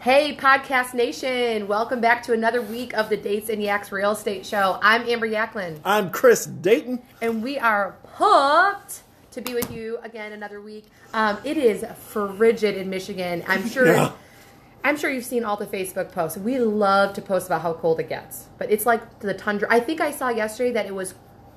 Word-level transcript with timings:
Hey, 0.00 0.34
Podcast 0.34 0.94
Nation. 0.94 1.68
Welcome 1.68 2.00
back 2.00 2.22
to 2.22 2.32
another 2.32 2.62
week 2.62 2.94
of 2.94 3.10
the 3.10 3.18
Dates 3.18 3.50
and 3.50 3.62
Yaks 3.62 3.92
Real 3.92 4.12
Estate 4.12 4.46
Show. 4.46 4.78
I'm 4.82 5.06
Amber 5.06 5.28
Yaklin, 5.28 5.78
I'm 5.84 6.10
Chris 6.10 6.46
Deighton. 6.46 7.02
and 7.20 7.42
we 7.42 7.58
are 7.58 7.96
pumped 8.14 9.02
to 9.32 9.42
be 9.42 9.52
with 9.52 9.70
you 9.70 9.98
again 10.02 10.32
another 10.32 10.60
week. 10.60 10.86
Um, 11.12 11.36
it 11.44 11.58
is 11.58 11.84
frigid 12.08 12.76
in 12.76 12.88
Michigan. 12.88 13.44
I'm 13.46 13.68
sure. 13.68 13.86
Yeah. 13.94 14.12
I'm 14.82 14.96
sure 14.96 15.10
you've 15.10 15.26
seen 15.26 15.44
all 15.44 15.58
the 15.58 15.66
Facebook 15.66 16.10
posts. 16.10 16.38
We 16.38 16.58
love 16.58 17.12
to 17.12 17.20
post 17.20 17.44
about 17.44 17.60
how 17.60 17.74
cold 17.74 18.00
it 18.00 18.08
gets, 18.08 18.46
but 18.56 18.70
it's 18.70 18.86
like 18.86 19.18
the 19.20 19.34
tundra. 19.34 19.68
I 19.70 19.78
think 19.78 20.00
I 20.00 20.10
saw 20.10 20.30
yesterday 20.30 20.72
that 20.72 20.86
it 20.86 20.94
was 20.94 21.12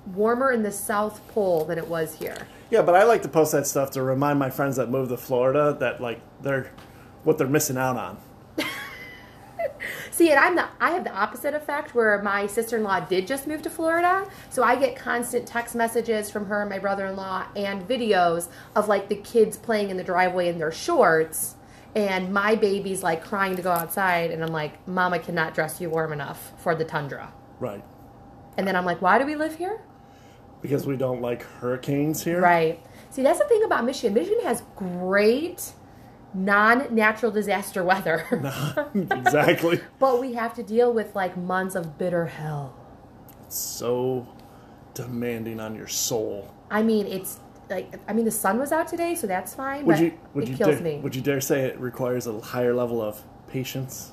warmer 0.08 0.52
in 0.52 0.62
the 0.62 0.74
South 0.74 1.26
Pole 1.30 1.64
than 1.64 1.78
it 1.78 1.88
was 1.88 2.16
here. 2.20 2.36
Yeah, 2.70 2.82
but 2.82 2.96
I 2.96 3.06
like 3.06 3.22
to 3.22 3.30
post 3.30 3.54
that 3.54 3.66
stuff 3.66 3.92
to 3.92 4.02
remind 4.04 4.40
my 4.40 4.50
friends 4.50 4.76
that 4.76 4.90
moved 4.90 5.12
to 5.12 5.16
Florida 5.16 5.78
that 5.80 6.02
like 6.02 6.20
they're 6.42 6.74
what 7.24 7.38
they're 7.38 7.48
missing 7.48 7.78
out 7.78 7.96
on. 7.96 8.18
See, 10.12 10.30
and 10.32 10.40
I'm 10.40 10.56
the 10.56 10.66
I 10.80 10.92
have 10.92 11.04
the 11.04 11.14
opposite 11.14 11.54
effect 11.54 11.96
where 11.96 12.22
my 12.22 12.48
sister 12.48 12.78
in 12.78 12.84
law 12.84 13.00
did 13.00 13.28
just 13.28 13.48
move 13.48 13.62
to 13.64 13.70
Florida, 13.70 14.28
so 14.50 14.64
I 14.64 14.76
get 14.76 14.96
constant 14.96 15.48
text 15.48 15.76
messages 15.76 16.30
from 16.30 16.46
her 16.48 16.62
and 16.62 16.70
my 16.70 16.80
brother 16.80 17.08
in 17.08 17.16
law 17.16 17.46
and 17.56 17.88
videos 17.88 18.48
of 18.76 18.88
like 18.88 19.10
the 19.10 19.16
kids 19.18 19.58
playing 19.58 19.90
in 19.90 19.98
the 19.98 20.04
driveway 20.04 20.50
in 20.50 20.58
their 20.60 20.72
shorts, 20.72 21.56
and 21.96 22.34
my 22.34 22.56
baby's 22.56 23.04
like 23.04 23.24
crying 23.24 23.56
to 23.56 23.62
go 23.62 23.72
outside, 23.72 24.32
and 24.32 24.44
I'm 24.44 24.52
like, 24.54 24.88
Mama 24.88 25.20
cannot 25.20 25.54
dress 25.54 25.80
you 25.82 25.90
warm 25.90 26.14
enough 26.14 26.52
for 26.62 26.76
the 26.76 26.86
tundra, 26.86 27.32
Right. 27.60 27.84
and 28.58 28.68
then 28.68 28.76
I'm 28.76 28.86
like, 28.86 29.02
Why 29.02 29.18
do 29.20 29.26
we 29.26 29.36
live 29.36 29.56
here? 29.58 29.82
Because 30.62 30.86
we 30.88 30.96
don't 30.96 31.22
like 31.22 31.44
hurricanes 31.44 32.24
here. 32.24 32.40
Right. 32.40 32.82
See, 33.10 33.22
that's 33.22 33.38
the 33.40 33.46
thing 33.46 33.64
about 33.66 33.84
Michigan. 33.86 34.14
Michigan 34.14 34.44
has 34.46 34.64
great 34.78 35.74
non-natural 36.34 37.32
disaster 37.32 37.84
weather, 37.84 38.26
exactly. 38.96 39.80
but 40.00 40.20
we 40.20 40.34
have 40.34 40.54
to 40.56 40.64
deal 40.64 40.92
with 40.94 41.16
like 41.16 41.38
months 41.38 41.76
of 41.76 41.98
bitter 41.98 42.26
hell. 42.26 42.76
It's 43.46 43.58
so 43.58 44.28
demanding 44.94 45.60
on 45.60 45.76
your 45.76 45.88
soul. 45.88 46.54
I 46.72 46.84
mean, 46.84 47.08
it's 47.08 47.40
like 47.70 47.94
I 48.08 48.14
mean, 48.14 48.26
the 48.26 48.32
sun 48.32 48.60
was 48.60 48.72
out 48.72 48.88
today, 48.88 49.16
so 49.16 49.28
that's 49.28 49.54
fine. 49.56 49.86
Would 49.86 49.96
but 49.96 50.04
you 50.04 50.14
would 50.34 50.44
it 50.46 50.50
you 50.52 50.58
kills 50.58 50.76
dare, 50.76 50.82
me. 50.82 51.00
would 51.00 51.16
you 51.16 51.22
dare 51.22 51.42
say 51.42 51.66
it 51.66 51.80
requires 51.80 52.28
a 52.28 52.40
higher 52.40 52.74
level 52.74 53.02
of 53.02 53.22
patience? 53.48 54.12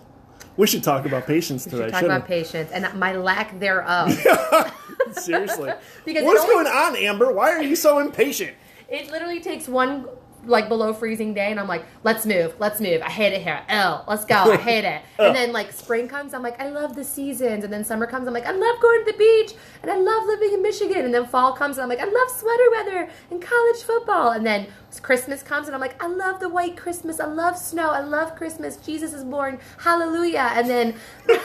We 0.57 0.67
should 0.67 0.83
talk 0.83 1.07
about 1.07 1.27
patience 1.27 1.65
we 1.65 1.71
today. 1.73 1.85
should 1.85 1.93
talk 1.93 2.03
about 2.03 2.27
patience 2.27 2.71
and 2.73 2.93
my 2.99 3.15
lack 3.15 3.59
thereof. 3.61 4.13
Seriously. 5.13 5.73
Because 6.05 6.25
What's 6.25 6.43
only- 6.43 6.55
going 6.55 6.67
on, 6.67 6.97
Amber? 6.97 7.33
Why 7.33 7.51
are 7.53 7.63
you 7.63 7.77
so 7.77 7.99
impatient? 7.99 8.57
it 8.89 9.09
literally 9.13 9.39
takes 9.39 9.69
one 9.69 10.05
like 10.45 10.69
below 10.69 10.93
freezing 10.93 11.35
day, 11.35 11.51
and 11.51 11.61
I'm 11.61 11.69
like, 11.69 11.85
let's 12.05 12.25
move, 12.25 12.55
let's 12.59 12.81
move. 12.81 13.03
I 13.03 13.11
hate 13.11 13.33
it 13.33 13.43
here. 13.43 13.63
L, 13.69 14.05
let's 14.09 14.25
go. 14.25 14.35
I 14.35 14.57
hate 14.57 14.85
it. 14.85 15.03
And 15.21 15.37
then 15.37 15.53
like 15.53 15.71
spring 15.71 16.09
comes, 16.09 16.33
I'm 16.33 16.43
like, 16.43 16.59
I 16.61 16.71
love 16.71 16.97
the 16.97 17.05
seasons. 17.05 17.63
And 17.63 17.73
then 17.73 17.85
summer 17.85 18.07
comes, 18.07 18.27
I'm 18.27 18.33
like, 18.35 18.47
I 18.47 18.53
love 18.53 18.81
going 18.81 19.05
to 19.05 19.13
the 19.13 19.19
beach, 19.19 19.53
and 19.83 19.91
I 19.91 19.97
love 19.97 20.25
living 20.27 20.55
in 20.55 20.63
Michigan. 20.63 21.05
And 21.05 21.15
then 21.15 21.27
fall 21.27 21.53
comes, 21.53 21.77
and 21.77 21.83
I'm 21.83 21.89
like, 21.89 22.01
I 22.01 22.11
love 22.11 22.31
sweater 22.31 22.71
weather 22.71 23.11
and 23.31 23.41
college 23.41 23.83
football. 23.83 24.31
And 24.31 24.47
then 24.47 24.67
Christmas 25.03 25.43
comes, 25.43 25.69
and 25.69 25.75
I'm 25.75 25.81
like, 25.81 26.03
I 26.03 26.07
love 26.07 26.41
the 26.41 26.49
white 26.49 26.77
Christmas. 26.77 27.21
I 27.21 27.27
love 27.27 27.57
snow. 27.57 27.91
I 27.91 28.01
love 28.01 28.35
Christmas. 28.35 28.77
Jesus 28.79 29.13
is 29.13 29.25
born. 29.25 29.59
Hallelujah. 29.79 30.51
And 30.55 30.69
then. 30.69 30.95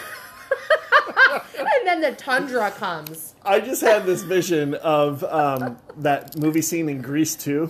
and 1.58 1.86
then 1.86 2.02
the 2.02 2.14
tundra 2.14 2.72
comes. 2.72 3.36
I 3.44 3.60
just 3.60 3.82
had 3.82 4.06
this 4.06 4.24
vision 4.24 4.76
of 4.76 5.24
um, 5.26 5.78
that 5.98 6.38
movie 6.38 6.62
scene 6.62 6.90
in 6.90 7.02
Grease 7.02 7.36
2 7.36 7.70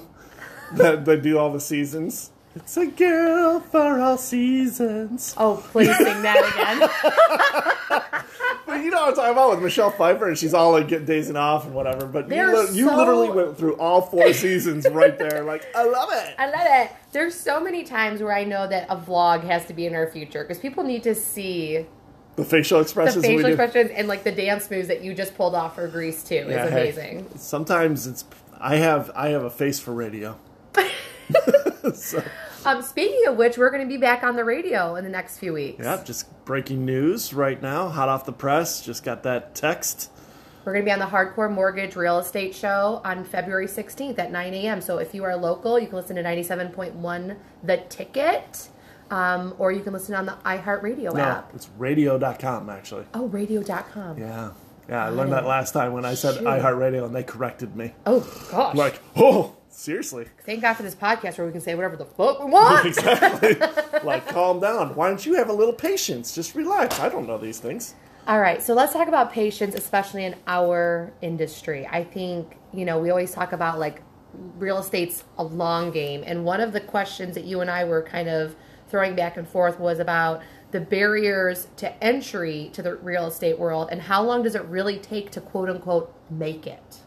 that 0.77 1.05
they 1.05 1.19
do 1.19 1.37
all 1.37 1.51
the 1.51 1.59
seasons. 1.59 2.31
It's 2.55 2.77
a 2.77 2.85
girl 2.87 3.59
for 3.59 3.99
all 3.99 4.17
seasons. 4.17 5.33
Oh, 5.37 5.61
please 5.71 5.95
sing 5.97 6.21
that 6.21 6.39
again. 7.89 8.09
But 8.65 8.83
you 8.83 8.89
know 8.89 9.01
what 9.01 9.09
I'm 9.09 9.15
talking 9.15 9.31
about 9.33 9.51
with 9.51 9.61
Michelle 9.61 9.91
Pfeiffer, 9.91 10.27
and 10.27 10.35
she's 10.37 10.53
all 10.55 10.71
like 10.71 10.87
getting 10.87 11.05
dazing 11.05 11.35
off 11.35 11.65
and 11.65 11.73
whatever. 11.75 12.07
But 12.07 12.29
you, 12.31 12.45
li- 12.47 12.75
you 12.75 12.87
literally 12.93 13.29
went 13.29 13.57
through 13.59 13.75
all 13.75 14.01
four 14.01 14.33
seasons 14.33 14.87
right 14.89 15.17
there. 15.19 15.43
Like, 15.43 15.67
I 15.75 15.83
love 15.83 16.09
it. 16.11 16.33
I 16.39 16.47
love 16.47 16.61
it. 16.65 16.91
There's 17.11 17.35
so 17.35 17.59
many 17.59 17.83
times 17.83 18.21
where 18.23 18.33
I 18.33 18.43
know 18.43 18.67
that 18.67 18.87
a 18.89 18.95
vlog 18.97 19.43
has 19.43 19.65
to 19.67 19.73
be 19.73 19.85
in 19.85 19.93
our 19.93 20.07
future 20.09 20.41
because 20.43 20.57
people 20.57 20.83
need 20.83 21.03
to 21.03 21.13
see 21.13 21.85
The 22.37 22.43
facial 22.43 22.79
the 22.79 22.83
expressions 22.83 23.17
we 23.27 23.35
facial 23.37 23.49
expressions 23.51 23.91
and 23.91 24.07
like 24.07 24.23
the 24.23 24.31
dance 24.31 24.69
moves 24.71 24.87
that 24.87 25.03
you 25.03 25.13
just 25.13 25.35
pulled 25.35 25.53
off 25.53 25.75
for 25.75 25.87
Grease 25.87 26.23
2 26.23 26.33
is 26.35 26.47
Yeah, 26.49 26.67
hey, 26.67 26.81
amazing. 26.89 27.29
sometimes 27.35 28.07
it's 28.07 28.25
I 28.59 28.77
have 28.77 29.11
I 29.15 29.29
have 29.29 29.43
a 29.43 29.51
face 29.51 29.79
for 29.79 29.93
radio. 29.93 30.39
so, 31.95 32.23
Um, 32.65 32.81
speaking 32.81 33.27
of 33.27 33.37
which, 33.37 33.57
we're 33.57 33.69
going 33.69 33.83
to 33.83 33.87
be 33.87 33.97
back 33.97 34.23
on 34.23 34.35
the 34.35 34.43
radio 34.43 34.95
in 34.95 35.03
the 35.03 35.09
next 35.09 35.37
few 35.37 35.53
weeks. 35.53 35.83
yeah, 35.83 36.01
just 36.03 36.27
breaking 36.45 36.85
news 36.85 37.33
right 37.33 37.61
now, 37.61 37.89
hot 37.89 38.09
off 38.09 38.25
the 38.25 38.33
press. 38.33 38.81
Just 38.83 39.03
got 39.03 39.23
that 39.23 39.55
text. 39.55 40.11
We're 40.63 40.73
going 40.73 40.83
to 40.83 40.87
be 40.87 40.91
on 40.91 40.97
the 40.99 41.05
Hardcore 41.05 41.51
Mortgage 41.51 41.95
Real 41.95 42.17
Estate 42.17 42.55
Show 42.55 42.99
on 43.05 43.23
February 43.23 43.67
16th 43.67 44.17
at 44.17 44.31
9 44.31 44.53
a.m. 44.55 44.81
So 44.81 44.97
if 44.97 45.13
you 45.13 45.23
are 45.23 45.35
local, 45.35 45.77
you 45.79 45.85
can 45.85 45.95
listen 45.97 46.15
to 46.15 46.23
97.1 46.23 47.35
The 47.63 47.77
Ticket, 47.87 48.69
um, 49.11 49.53
or 49.59 49.71
you 49.71 49.81
can 49.81 49.93
listen 49.93 50.15
on 50.15 50.25
the 50.25 50.33
iHeartRadio 50.43 51.13
No, 51.13 51.21
app. 51.21 51.51
it's 51.53 51.69
radio.com 51.77 52.71
actually. 52.71 53.05
Oh, 53.13 53.27
radio.com. 53.27 54.17
Yeah. 54.17 54.51
Yeah, 54.89 55.05
I 55.05 55.09
learned 55.09 55.33
that 55.33 55.45
last 55.45 55.71
time 55.73 55.93
when 55.93 56.03
I 56.05 56.15
said 56.15 56.35
Shoot. 56.35 56.43
iHeartRadio 56.45 57.05
and 57.05 57.15
they 57.15 57.23
corrected 57.23 57.75
me. 57.75 57.93
Oh, 58.07 58.19
gosh. 58.51 58.75
Like, 58.75 58.99
oh, 59.15 59.55
seriously? 59.75 60.25
Thank 60.45 60.61
God 60.61 60.73
for 60.73 60.83
this 60.83 60.95
podcast 60.95 61.37
where 61.37 61.45
we 61.45 61.51
can 61.51 61.61
say 61.61 61.75
whatever 61.75 61.95
the 61.95 62.05
fuck 62.05 62.43
we 62.43 62.51
want. 62.51 62.85
Exactly. 62.95 63.55
like, 64.03 64.27
calm 64.27 64.59
down. 64.59 64.95
Why 64.95 65.09
don't 65.09 65.25
you 65.25 65.35
have 65.35 65.49
a 65.49 65.53
little 65.53 65.73
patience? 65.73 66.33
Just 66.33 66.55
relax. 66.55 66.99
I 66.99 67.09
don't 67.09 67.27
know 67.27 67.37
these 67.37 67.59
things. 67.59 67.95
All 68.27 68.39
right, 68.39 68.61
so 68.61 68.73
let's 68.73 68.91
talk 68.91 69.07
about 69.07 69.31
patience, 69.31 69.75
especially 69.75 70.25
in 70.25 70.35
our 70.47 71.13
industry. 71.21 71.85
I 71.85 72.03
think, 72.03 72.57
you 72.73 72.83
know, 72.83 72.97
we 72.99 73.11
always 73.11 73.31
talk 73.31 73.51
about 73.53 73.77
like 73.77 74.01
real 74.57 74.79
estate's 74.79 75.23
a 75.37 75.43
long 75.43 75.91
game. 75.91 76.23
And 76.25 76.43
one 76.43 76.59
of 76.59 76.73
the 76.73 76.81
questions 76.81 77.35
that 77.35 77.43
you 77.43 77.61
and 77.61 77.69
I 77.69 77.83
were 77.83 78.01
kind 78.01 78.27
of 78.27 78.55
throwing 78.89 79.15
back 79.15 79.37
and 79.37 79.47
forth 79.47 79.79
was 79.79 79.99
about 79.99 80.41
the 80.71 80.79
barriers 80.79 81.67
to 81.77 82.03
entry 82.03 82.69
to 82.73 82.81
the 82.81 82.95
real 82.95 83.27
estate 83.27 83.57
world 83.57 83.89
and 83.91 84.01
how 84.01 84.23
long 84.23 84.43
does 84.43 84.55
it 84.55 84.63
really 84.65 84.97
take 84.97 85.31
to 85.31 85.41
quote 85.41 85.69
unquote 85.69 86.13
make 86.29 86.67
it? 86.67 86.97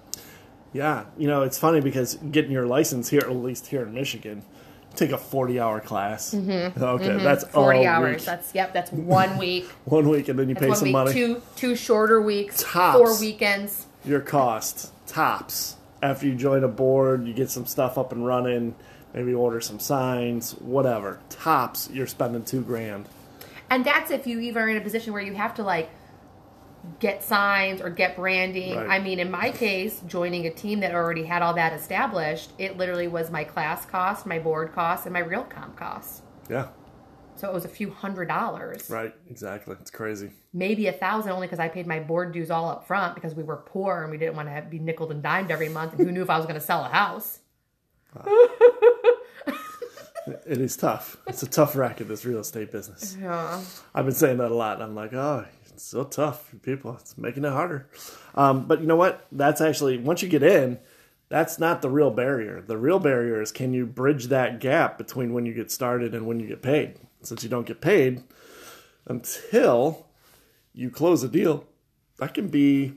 Yeah, 0.73 1.05
you 1.17 1.27
know, 1.27 1.43
it's 1.43 1.59
funny 1.59 1.81
because 1.81 2.15
getting 2.31 2.51
your 2.51 2.67
license 2.67 3.09
here, 3.09 3.21
at 3.21 3.35
least 3.35 3.69
here 3.69 3.83
in 3.83 3.95
Michigan, 3.95 4.43
take 4.95 5.13
a 5.13 5.19
40 5.19 5.59
hour 5.61 5.81
class. 5.81 6.35
Mm-hmm. 6.35 6.83
Okay, 6.85 7.17
that's 7.23 7.45
40 7.45 7.79
all 7.79 7.87
hours. 7.87 8.17
week. 8.17 8.25
That's, 8.27 8.55
yep, 8.55 8.73
that's 8.75 8.93
one 8.93 9.39
week. 9.39 9.65
One 9.87 10.09
week, 10.09 10.29
and 10.29 10.39
then 10.39 10.49
you 10.49 10.55
That's 10.55 10.67
pay 10.67 10.75
some 10.75 10.85
week. 10.85 10.93
money. 10.93 11.13
Two, 11.13 11.43
two 11.57 11.75
shorter 11.77 12.21
weeks, 12.21 12.63
Tops. 12.67 12.99
four 12.99 13.19
weekends. 13.21 13.87
Your 14.05 14.21
cost, 14.21 14.93
tops. 15.07 15.77
After 16.03 16.27
you 16.27 16.35
join 16.35 16.63
a 16.65 16.69
board, 16.69 17.27
you 17.27 17.35
get 17.35 17.51
some 17.51 17.67
stuff 17.67 17.99
up 17.99 18.13
and 18.13 18.25
running, 18.25 18.75
maybe 19.15 19.35
order 19.35 19.61
some 19.61 19.81
signs, 19.81 20.53
whatever. 20.53 21.19
Tops, 21.31 21.91
you're 21.93 22.07
spending 22.07 22.45
two 22.45 22.61
grand. 22.63 23.07
And 23.71 23.85
that's 23.85 24.11
if 24.11 24.27
you 24.27 24.39
even 24.41 24.63
are 24.63 24.69
in 24.69 24.77
a 24.77 24.81
position 24.81 25.13
where 25.13 25.23
you 25.23 25.33
have 25.35 25.55
to 25.57 25.63
like 25.63 25.91
get 27.01 27.23
signs 27.23 27.81
or 27.81 27.91
get 27.91 28.17
branding. 28.17 28.77
Right. 28.77 28.89
I 28.91 28.99
mean, 29.03 29.19
in 29.19 29.31
my 29.31 29.51
case, 29.51 30.01
joining 30.07 30.47
a 30.47 30.51
team 30.51 30.81
that 30.81 30.95
already 30.95 31.25
had 31.25 31.43
all 31.43 31.55
that 31.55 31.73
established, 31.73 32.53
it 32.59 32.77
literally 32.77 33.09
was 33.09 33.31
my 33.31 33.45
class 33.45 33.85
cost, 33.87 34.27
my 34.27 34.39
board 34.39 34.73
cost, 34.73 35.07
and 35.07 35.13
my 35.13 35.23
Realcomp 35.23 35.77
cost. 35.77 36.23
Yeah, 36.51 36.69
So 37.37 37.49
it 37.49 37.55
was 37.55 37.65
a 37.65 37.69
few 37.69 37.91
hundred 37.91 38.29
dollars, 38.29 38.89
right, 38.89 39.15
exactly. 39.29 39.77
It's 39.81 39.91
crazy. 39.91 40.31
maybe 40.53 40.87
a 40.87 40.93
thousand, 40.93 41.33
only 41.33 41.47
because 41.47 41.59
I 41.61 41.69
paid 41.69 41.87
my 41.87 42.01
board 42.01 42.33
dues 42.33 42.51
all 42.51 42.69
up 42.71 42.87
front 42.87 43.15
because 43.15 43.35
we 43.35 43.43
were 43.43 43.57
poor 43.57 44.03
and 44.03 44.11
we 44.11 44.17
didn't 44.19 44.35
want 44.37 44.49
to 44.49 44.53
have, 44.53 44.71
be 44.71 44.79
nickel 44.79 45.11
and 45.11 45.23
dimed 45.23 45.51
every 45.51 45.69
month. 45.69 45.93
And 45.95 46.07
who 46.07 46.13
knew 46.13 46.23
if 46.23 46.31
I 46.31 46.37
was 46.37 46.47
going 46.47 46.59
to 46.59 46.65
sell 46.65 46.85
a 46.85 46.89
house? 46.89 47.41
It 50.47 50.61
is 50.61 50.77
tough. 50.77 51.17
It's 51.27 51.43
a 51.43 51.47
tough 51.49 51.75
racket, 51.75 52.09
this 52.09 52.25
real 52.27 52.41
estate 52.41 52.71
business. 52.71 53.17
Yeah. 53.23 53.63
I've 53.95 54.05
been 54.05 54.15
saying 54.15 54.39
that 54.39 54.51
a 54.51 54.55
lot. 54.55 54.81
I'm 54.83 54.95
like, 54.95 55.13
oh, 55.15 55.47
it's 55.79 55.87
so 55.87 56.03
tough 56.03 56.49
for 56.49 56.57
people. 56.57 56.97
It's 56.99 57.17
making 57.17 57.45
it 57.45 57.53
harder. 57.53 57.89
Um, 58.35 58.67
but 58.67 58.81
you 58.81 58.89
know 58.89 58.97
what? 58.97 59.29
That's 59.31 59.61
actually, 59.61 59.97
once 59.97 60.23
you 60.23 60.29
get 60.29 60.43
in, 60.43 60.81
that's 61.29 61.61
not 61.61 61.83
the 61.83 61.89
real 61.89 62.11
barrier. 62.11 62.61
The 62.61 62.77
real 62.77 62.99
barrier 62.99 63.41
is 63.41 63.53
can 63.53 63.73
you 63.73 63.87
bridge 63.87 64.27
that 64.27 64.59
gap 64.59 64.99
between 64.99 65.33
when 65.33 65.47
you 65.47 65.55
get 65.55 65.71
started 65.71 66.17
and 66.17 66.27
when 66.27 66.41
you 66.41 66.49
get 66.49 66.63
paid? 66.63 66.97
Since 67.23 67.45
you 67.45 67.49
don't 67.49 67.65
get 67.65 67.81
paid 67.81 68.25
until 69.07 70.09
you 70.73 70.91
close 70.91 71.23
a 71.23 71.29
deal, 71.29 71.65
that 72.17 72.35
can 72.35 72.49
be 72.49 72.95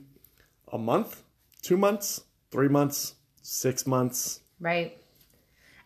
a 0.72 0.78
month, 0.78 1.22
two 1.62 1.76
months, 1.76 2.22
three 2.50 2.68
months, 2.68 3.14
six 3.42 3.86
months. 3.86 4.40
Right. 4.58 4.98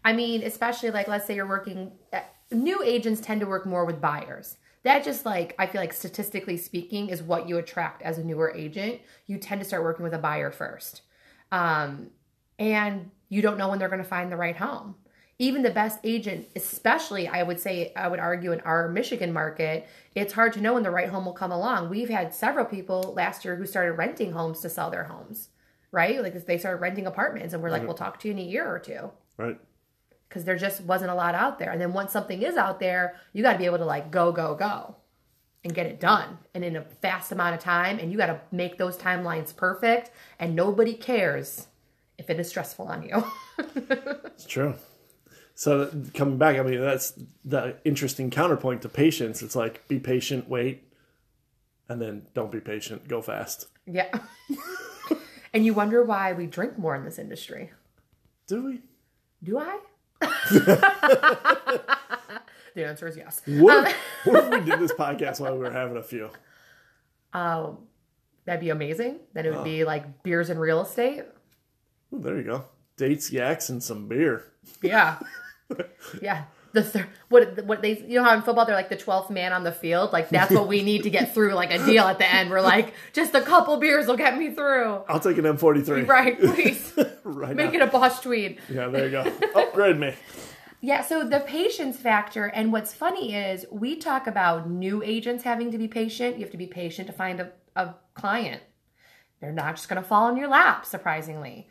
I 0.02 0.14
mean, 0.14 0.42
especially 0.44 0.92
like, 0.92 1.08
let's 1.08 1.26
say 1.26 1.34
you're 1.34 1.46
working, 1.46 1.92
uh, 2.14 2.20
new 2.50 2.82
agents 2.82 3.20
tend 3.20 3.40
to 3.42 3.46
work 3.46 3.66
more 3.66 3.84
with 3.84 4.00
buyers. 4.00 4.56
That 4.86 5.02
just 5.02 5.26
like, 5.26 5.56
I 5.58 5.66
feel 5.66 5.80
like 5.80 5.92
statistically 5.92 6.56
speaking, 6.56 7.08
is 7.08 7.20
what 7.20 7.48
you 7.48 7.58
attract 7.58 8.02
as 8.02 8.18
a 8.18 8.24
newer 8.24 8.52
agent. 8.54 9.00
You 9.26 9.36
tend 9.36 9.60
to 9.60 9.66
start 9.66 9.82
working 9.82 10.04
with 10.04 10.14
a 10.14 10.18
buyer 10.18 10.52
first. 10.52 11.02
Um, 11.50 12.10
and 12.60 13.10
you 13.28 13.42
don't 13.42 13.58
know 13.58 13.68
when 13.68 13.80
they're 13.80 13.88
going 13.88 14.02
to 14.02 14.08
find 14.08 14.30
the 14.30 14.36
right 14.36 14.56
home. 14.56 14.94
even 15.38 15.62
the 15.62 15.70
best 15.70 15.98
agent, 16.04 16.46
especially 16.56 17.26
I 17.26 17.42
would 17.42 17.58
say, 17.60 17.92
I 17.96 18.06
would 18.08 18.20
argue 18.20 18.52
in 18.52 18.60
our 18.60 18.88
Michigan 18.88 19.32
market, 19.32 19.88
it's 20.14 20.32
hard 20.32 20.52
to 20.54 20.60
know 20.60 20.74
when 20.74 20.82
the 20.84 20.90
right 20.90 21.08
home 21.08 21.26
will 21.26 21.32
come 21.32 21.52
along. 21.52 21.90
We've 21.90 22.08
had 22.08 22.32
several 22.32 22.64
people 22.64 23.12
last 23.16 23.44
year 23.44 23.56
who 23.56 23.66
started 23.66 23.92
renting 23.94 24.32
homes 24.32 24.60
to 24.60 24.70
sell 24.70 24.90
their 24.90 25.04
homes, 25.04 25.48
right? 25.90 26.22
Like 26.22 26.46
they 26.46 26.58
started 26.58 26.80
renting 26.80 27.06
apartments, 27.06 27.52
and 27.52 27.62
we're 27.62 27.70
like, 27.70 27.84
we'll 27.84 27.94
talk 27.94 28.18
to 28.20 28.28
you 28.28 28.34
in 28.34 28.38
a 28.40 28.42
year 28.42 28.66
or 28.66 28.78
two 28.78 29.10
Right. 29.36 29.58
Because 30.28 30.44
there 30.44 30.56
just 30.56 30.80
wasn't 30.82 31.10
a 31.10 31.14
lot 31.14 31.34
out 31.34 31.58
there. 31.58 31.70
And 31.70 31.80
then 31.80 31.92
once 31.92 32.12
something 32.12 32.42
is 32.42 32.56
out 32.56 32.80
there, 32.80 33.16
you 33.32 33.42
got 33.42 33.52
to 33.52 33.58
be 33.58 33.66
able 33.66 33.78
to 33.78 33.84
like 33.84 34.10
go, 34.10 34.32
go, 34.32 34.54
go 34.54 34.96
and 35.64 35.74
get 35.74 35.86
it 35.86 35.98
done 35.98 36.38
and 36.54 36.64
in 36.64 36.76
a 36.76 36.82
fast 36.82 37.32
amount 37.32 37.54
of 37.54 37.60
time. 37.60 37.98
And 37.98 38.12
you 38.12 38.18
got 38.18 38.26
to 38.26 38.40
make 38.52 38.78
those 38.78 38.96
timelines 38.96 39.54
perfect. 39.54 40.10
And 40.38 40.54
nobody 40.54 40.94
cares 40.94 41.66
if 42.18 42.30
it 42.30 42.38
is 42.40 42.48
stressful 42.48 42.86
on 42.86 43.02
you. 43.02 43.24
It's 44.36 44.44
true. 44.44 44.74
So 45.54 45.90
coming 46.12 46.36
back, 46.36 46.58
I 46.58 46.62
mean, 46.62 46.78
that's 46.78 47.18
the 47.42 47.76
interesting 47.84 48.28
counterpoint 48.28 48.82
to 48.82 48.90
patience. 48.90 49.42
It's 49.42 49.56
like 49.56 49.88
be 49.88 49.98
patient, 49.98 50.46
wait, 50.46 50.92
and 51.88 52.00
then 52.02 52.26
don't 52.34 52.52
be 52.52 52.60
patient, 52.60 53.08
go 53.08 53.22
fast. 53.22 53.66
yeah. 53.86 54.10
and 55.54 55.64
you 55.64 55.72
wonder 55.72 56.02
why 56.04 56.34
we 56.34 56.44
drink 56.46 56.76
more 56.78 56.94
in 56.94 57.04
this 57.04 57.18
industry. 57.18 57.72
Do 58.46 58.64
we? 58.66 58.82
Do 59.42 59.58
I? 59.58 59.78
The 62.74 62.84
answer 62.86 63.06
is 63.08 63.16
yes. 63.16 63.40
What, 63.46 63.88
if, 63.88 63.96
what 64.24 64.44
if 64.44 64.50
we 64.50 64.60
did 64.70 64.78
this 64.80 64.92
podcast 64.92 65.40
while 65.40 65.52
we 65.54 65.58
were 65.60 65.70
having 65.70 65.96
a 65.96 66.02
few? 66.02 66.30
Um, 67.32 67.78
that'd 68.44 68.60
be 68.60 68.70
amazing. 68.70 69.18
Then 69.32 69.46
it 69.46 69.50
Oh. 69.50 69.56
would 69.56 69.64
be 69.64 69.84
like 69.84 70.22
beers 70.22 70.50
and 70.50 70.60
real 70.60 70.80
estate. 70.82 71.24
Ooh, 72.14 72.20
there 72.20 72.36
you 72.36 72.44
go. 72.44 72.64
Dates, 72.96 73.30
yaks, 73.32 73.68
and 73.68 73.82
some 73.82 74.08
beer. 74.08 74.44
Yeah. 74.82 75.18
yeah. 76.22 76.44
The 76.76 76.82
thir- 76.82 77.08
what 77.30 77.64
what 77.64 77.80
they 77.80 77.98
you 78.00 78.16
know 78.18 78.24
how 78.24 78.34
in 78.34 78.42
football 78.42 78.66
they're 78.66 78.74
like 78.74 78.90
the 78.90 78.96
twelfth 78.98 79.30
man 79.30 79.54
on 79.54 79.64
the 79.64 79.72
field? 79.72 80.12
Like 80.12 80.28
that's 80.28 80.52
what 80.52 80.68
we 80.68 80.82
need 80.82 81.04
to 81.04 81.10
get 81.10 81.32
through 81.32 81.54
like 81.54 81.72
a 81.72 81.78
deal 81.86 82.04
at 82.04 82.18
the 82.18 82.30
end. 82.30 82.50
We're 82.50 82.60
like 82.60 82.92
just 83.14 83.34
a 83.34 83.40
couple 83.40 83.78
beers 83.78 84.06
will 84.06 84.18
get 84.18 84.36
me 84.36 84.50
through. 84.50 85.00
I'll 85.08 85.18
take 85.18 85.38
an 85.38 85.44
M43. 85.44 86.06
right 86.16 86.38
please. 86.38 86.92
Right 87.24 87.56
make 87.56 87.72
now. 87.72 87.78
it 87.78 87.82
a 87.82 87.86
boss 87.86 88.20
tweed 88.20 88.58
Yeah, 88.68 88.88
there 88.88 89.06
you 89.06 89.10
go. 89.10 89.32
Upgrade 89.58 89.98
me. 89.98 90.14
yeah 90.82 91.00
so 91.00 91.24
the 91.26 91.40
patience 91.40 91.96
factor 91.96 92.44
and 92.44 92.72
what's 92.72 92.92
funny 92.92 93.34
is 93.34 93.64
we 93.72 93.96
talk 93.96 94.26
about 94.26 94.68
new 94.70 95.02
agents 95.02 95.42
having 95.44 95.70
to 95.72 95.78
be 95.78 95.88
patient. 95.88 96.36
You 96.36 96.42
have 96.44 96.52
to 96.52 96.58
be 96.58 96.66
patient 96.66 97.06
to 97.06 97.14
find 97.14 97.40
a, 97.40 97.52
a 97.74 97.94
client. 98.12 98.62
They're 99.40 99.50
not 99.50 99.76
just 99.76 99.88
going 99.88 100.02
to 100.02 100.06
fall 100.06 100.28
in 100.28 100.36
your 100.36 100.48
lap 100.48 100.84
surprisingly. 100.84 101.68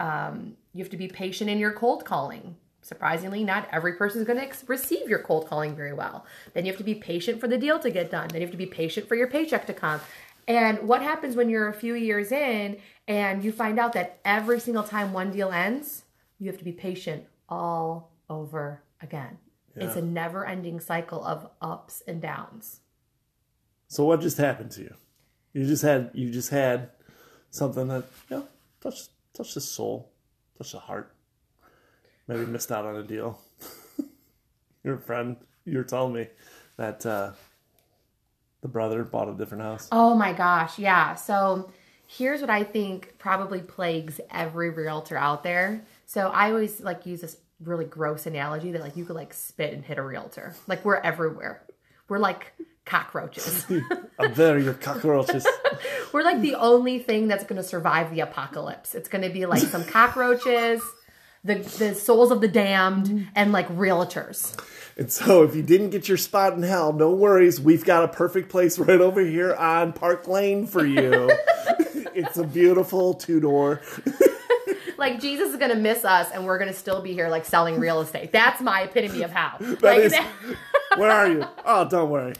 Um, 0.00 0.56
you 0.74 0.82
have 0.82 0.90
to 0.90 0.96
be 0.96 1.06
patient 1.06 1.48
in 1.48 1.58
your 1.60 1.72
cold 1.72 2.04
calling 2.04 2.56
surprisingly 2.88 3.44
not 3.44 3.68
every 3.70 3.92
person 3.92 4.20
is 4.20 4.26
going 4.26 4.38
to 4.38 4.44
ex- 4.44 4.64
receive 4.66 5.08
your 5.08 5.18
cold 5.18 5.46
calling 5.46 5.76
very 5.76 5.92
well. 5.92 6.24
Then 6.54 6.64
you 6.64 6.72
have 6.72 6.78
to 6.78 6.84
be 6.84 6.94
patient 6.94 7.38
for 7.40 7.46
the 7.46 7.58
deal 7.58 7.78
to 7.78 7.90
get 7.90 8.10
done. 8.10 8.28
Then 8.28 8.40
you 8.40 8.46
have 8.46 8.52
to 8.52 8.58
be 8.58 8.66
patient 8.66 9.06
for 9.06 9.14
your 9.14 9.28
paycheck 9.28 9.66
to 9.66 9.74
come. 9.74 10.00
And 10.48 10.88
what 10.88 11.02
happens 11.02 11.36
when 11.36 11.50
you're 11.50 11.68
a 11.68 11.74
few 11.74 11.94
years 11.94 12.32
in 12.32 12.78
and 13.06 13.44
you 13.44 13.52
find 13.52 13.78
out 13.78 13.92
that 13.92 14.18
every 14.24 14.58
single 14.58 14.82
time 14.82 15.12
one 15.12 15.30
deal 15.30 15.50
ends 15.50 16.04
you 16.38 16.46
have 16.48 16.58
to 16.58 16.64
be 16.64 16.72
patient 16.72 17.24
all 17.48 18.12
over 18.30 18.82
again. 19.02 19.38
It's 19.80 19.96
a 19.96 20.02
never 20.02 20.44
ending 20.44 20.80
cycle 20.80 21.24
of 21.24 21.48
ups 21.62 22.02
and 22.08 22.20
downs. 22.20 22.80
So 23.86 24.04
what 24.04 24.20
just 24.20 24.36
happened 24.36 24.72
to 24.72 24.82
you? 24.82 24.94
You 25.52 25.66
just 25.66 25.82
had 25.82 26.10
you 26.14 26.30
just 26.30 26.50
had 26.50 26.90
something 27.50 27.88
that 27.88 28.04
you 28.28 28.36
know 28.38 28.48
touched 28.80 29.10
touched 29.34 29.54
the 29.54 29.60
soul, 29.60 30.10
touched 30.56 30.72
the 30.72 30.80
heart. 30.80 31.14
Maybe 32.28 32.46
missed 32.46 32.70
out 32.70 32.84
on 32.84 32.96
a 32.96 33.02
deal. 33.02 33.40
Your 34.84 34.98
friend, 34.98 35.36
you 35.64 35.78
were 35.78 35.84
telling 35.84 36.12
me 36.12 36.28
that 36.76 37.04
uh, 37.04 37.32
the 38.60 38.68
brother 38.68 39.02
bought 39.02 39.28
a 39.28 39.34
different 39.34 39.62
house. 39.62 39.88
Oh 39.90 40.14
my 40.14 40.32
gosh, 40.32 40.78
yeah. 40.78 41.14
So 41.14 41.70
here's 42.06 42.40
what 42.40 42.50
I 42.50 42.64
think 42.64 43.18
probably 43.18 43.60
plagues 43.60 44.20
every 44.30 44.70
realtor 44.70 45.16
out 45.16 45.42
there. 45.42 45.84
So 46.06 46.28
I 46.28 46.50
always 46.50 46.80
like 46.80 47.06
use 47.06 47.20
this 47.22 47.36
really 47.62 47.84
gross 47.84 48.26
analogy 48.26 48.72
that 48.72 48.80
like 48.80 48.96
you 48.96 49.04
could 49.04 49.16
like 49.16 49.34
spit 49.34 49.72
and 49.72 49.84
hit 49.84 49.98
a 49.98 50.02
realtor. 50.02 50.54
Like 50.66 50.84
we're 50.84 50.96
everywhere. 50.96 51.62
We're 52.08 52.18
like 52.18 52.52
cockroaches. 52.84 53.66
Up 54.18 54.34
there, 54.34 54.58
your 54.58 54.74
cockroaches. 54.74 55.46
we're 56.12 56.22
like 56.22 56.40
the 56.40 56.54
only 56.54 56.98
thing 56.98 57.28
that's 57.28 57.44
going 57.44 57.60
to 57.60 57.66
survive 57.66 58.10
the 58.10 58.20
apocalypse. 58.20 58.94
It's 58.94 59.08
going 59.08 59.22
to 59.22 59.30
be 59.30 59.46
like 59.46 59.62
some 59.62 59.84
cockroaches, 59.84 60.82
the 61.48 61.54
the 61.78 61.94
souls 61.94 62.30
of 62.30 62.40
the 62.40 62.48
damned 62.48 63.06
mm-hmm. 63.06 63.24
and 63.34 63.52
like 63.52 63.68
realtors. 63.68 64.58
And 64.96 65.12
so, 65.12 65.44
if 65.44 65.54
you 65.54 65.62
didn't 65.62 65.90
get 65.90 66.08
your 66.08 66.16
spot 66.16 66.54
in 66.54 66.62
hell, 66.62 66.92
no 66.92 67.12
worries. 67.12 67.60
We've 67.60 67.84
got 67.84 68.02
a 68.02 68.08
perfect 68.08 68.48
place 68.48 68.78
right 68.78 69.00
over 69.00 69.20
here 69.20 69.54
on 69.54 69.92
Park 69.92 70.26
Lane 70.26 70.66
for 70.66 70.84
you. 70.84 71.30
it's 72.14 72.36
a 72.36 72.44
beautiful 72.44 73.14
two 73.14 73.38
door. 73.38 73.80
Like 74.98 75.20
Jesus 75.20 75.50
is 75.50 75.56
going 75.56 75.70
to 75.70 75.76
miss 75.76 76.04
us 76.04 76.28
and 76.32 76.44
we're 76.44 76.58
going 76.58 76.70
to 76.70 76.76
still 76.76 77.00
be 77.00 77.14
here 77.14 77.28
like 77.28 77.44
selling 77.44 77.78
real 77.78 78.00
estate. 78.00 78.32
That's 78.32 78.60
my 78.60 78.82
epitome 78.82 79.22
of 79.22 79.30
how. 79.30 79.56
That 79.78 79.82
like 79.82 80.00
is. 80.00 80.14
Where 80.96 81.10
are 81.10 81.28
you? 81.28 81.44
Oh, 81.64 81.88
don't 81.88 82.10
worry. 82.10 82.34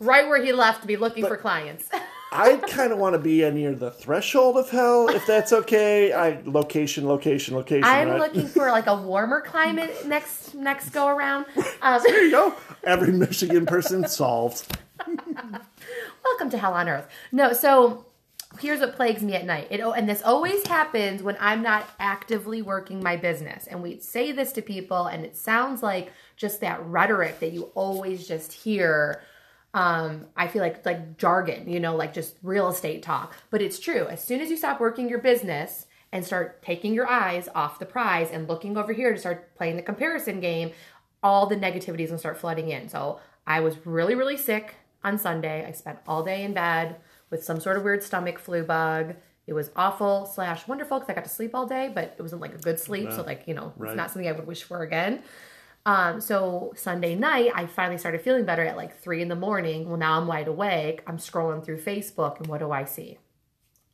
right 0.00 0.26
where 0.26 0.42
he 0.42 0.52
left 0.52 0.80
to 0.80 0.86
be 0.88 0.96
looking 0.96 1.24
for 1.24 1.36
clients. 1.36 1.88
I 2.36 2.56
kind 2.56 2.92
of 2.92 2.98
want 2.98 3.14
to 3.14 3.18
be 3.18 3.48
near 3.50 3.74
the 3.74 3.90
threshold 3.90 4.58
of 4.58 4.68
hell, 4.68 5.08
if 5.08 5.26
that's 5.26 5.52
okay. 5.52 6.12
I 6.12 6.42
location, 6.44 7.08
location, 7.08 7.56
location. 7.56 7.84
I'm 7.84 8.10
right? 8.10 8.20
looking 8.20 8.46
for 8.46 8.70
like 8.70 8.86
a 8.86 8.94
warmer 8.94 9.40
climate 9.40 10.06
next 10.06 10.54
next 10.54 10.90
go 10.90 11.08
around. 11.08 11.46
Um, 11.80 12.02
There 12.04 12.24
you 12.24 12.30
go. 12.30 12.54
Every 12.84 13.12
Michigan 13.12 13.64
person 13.64 14.06
solved. 14.06 14.76
welcome 15.06 16.50
to 16.50 16.58
hell 16.58 16.74
on 16.74 16.88
earth. 16.88 17.06
No, 17.32 17.52
so 17.52 18.06
here's 18.60 18.80
what 18.80 18.96
plagues 18.96 19.22
me 19.22 19.34
at 19.34 19.44
night. 19.44 19.68
It 19.70 19.80
and 19.80 20.08
this 20.08 20.22
always 20.22 20.66
happens 20.66 21.22
when 21.22 21.36
I'm 21.40 21.62
not 21.62 21.88
actively 21.98 22.60
working 22.62 23.02
my 23.02 23.16
business. 23.16 23.66
And 23.66 23.82
we 23.82 23.98
say 24.00 24.32
this 24.32 24.52
to 24.52 24.62
people, 24.62 25.06
and 25.06 25.24
it 25.24 25.36
sounds 25.36 25.82
like 25.82 26.12
just 26.36 26.60
that 26.60 26.84
rhetoric 26.84 27.40
that 27.40 27.52
you 27.52 27.70
always 27.74 28.26
just 28.28 28.52
hear. 28.52 29.22
Um, 29.76 30.26
I 30.36 30.48
feel 30.48 30.62
like 30.62 30.84
like 30.86 31.18
jargon, 31.18 31.68
you 31.68 31.78
know, 31.80 31.94
like 31.94 32.14
just 32.14 32.36
real 32.42 32.68
estate 32.68 33.02
talk. 33.02 33.34
But 33.50 33.60
it's 33.60 33.78
true. 33.78 34.06
As 34.06 34.24
soon 34.24 34.40
as 34.40 34.48
you 34.48 34.56
stop 34.56 34.80
working 34.80 35.08
your 35.08 35.18
business 35.18 35.86
and 36.12 36.24
start 36.24 36.62
taking 36.62 36.94
your 36.94 37.06
eyes 37.06 37.48
off 37.54 37.78
the 37.78 37.84
prize 37.84 38.30
and 38.30 38.48
looking 38.48 38.78
over 38.78 38.92
here 38.94 39.12
to 39.12 39.18
start 39.18 39.54
playing 39.54 39.76
the 39.76 39.82
comparison 39.82 40.40
game, 40.40 40.70
all 41.22 41.46
the 41.46 41.56
negativity 41.56 42.00
is 42.00 42.08
gonna 42.10 42.18
start 42.18 42.38
flooding 42.38 42.70
in. 42.70 42.88
So 42.88 43.20
I 43.46 43.60
was 43.60 43.76
really, 43.86 44.14
really 44.14 44.38
sick 44.38 44.76
on 45.04 45.18
Sunday. 45.18 45.66
I 45.68 45.72
spent 45.72 45.98
all 46.08 46.22
day 46.24 46.42
in 46.42 46.54
bed 46.54 46.96
with 47.28 47.44
some 47.44 47.60
sort 47.60 47.76
of 47.76 47.82
weird 47.84 48.02
stomach 48.02 48.38
flu 48.38 48.62
bug. 48.62 49.14
It 49.46 49.52
was 49.52 49.70
awful 49.76 50.24
slash 50.24 50.66
wonderful 50.66 50.98
because 51.00 51.10
I 51.10 51.14
got 51.14 51.24
to 51.24 51.30
sleep 51.30 51.54
all 51.54 51.66
day, 51.66 51.92
but 51.94 52.14
it 52.18 52.22
wasn't 52.22 52.40
like 52.40 52.54
a 52.54 52.58
good 52.58 52.80
sleep. 52.80 53.12
So 53.12 53.22
like 53.22 53.42
you 53.46 53.52
know, 53.52 53.74
Right. 53.76 53.90
it's 53.90 53.96
not 53.96 54.10
something 54.10 54.26
I 54.28 54.32
would 54.32 54.46
wish 54.46 54.62
for 54.62 54.82
again. 54.82 55.22
Um, 55.86 56.20
so 56.20 56.72
Sunday 56.74 57.14
night, 57.14 57.52
I 57.54 57.66
finally 57.66 57.96
started 57.96 58.20
feeling 58.20 58.44
better 58.44 58.64
at 58.64 58.76
like 58.76 58.98
three 58.98 59.22
in 59.22 59.28
the 59.28 59.36
morning. 59.36 59.88
Well, 59.88 59.96
now 59.96 60.18
I'm 60.18 60.26
wide 60.26 60.48
awake. 60.48 61.02
I'm 61.06 61.16
scrolling 61.16 61.64
through 61.64 61.80
Facebook, 61.80 62.38
and 62.38 62.48
what 62.48 62.58
do 62.58 62.72
I 62.72 62.84
see? 62.84 63.18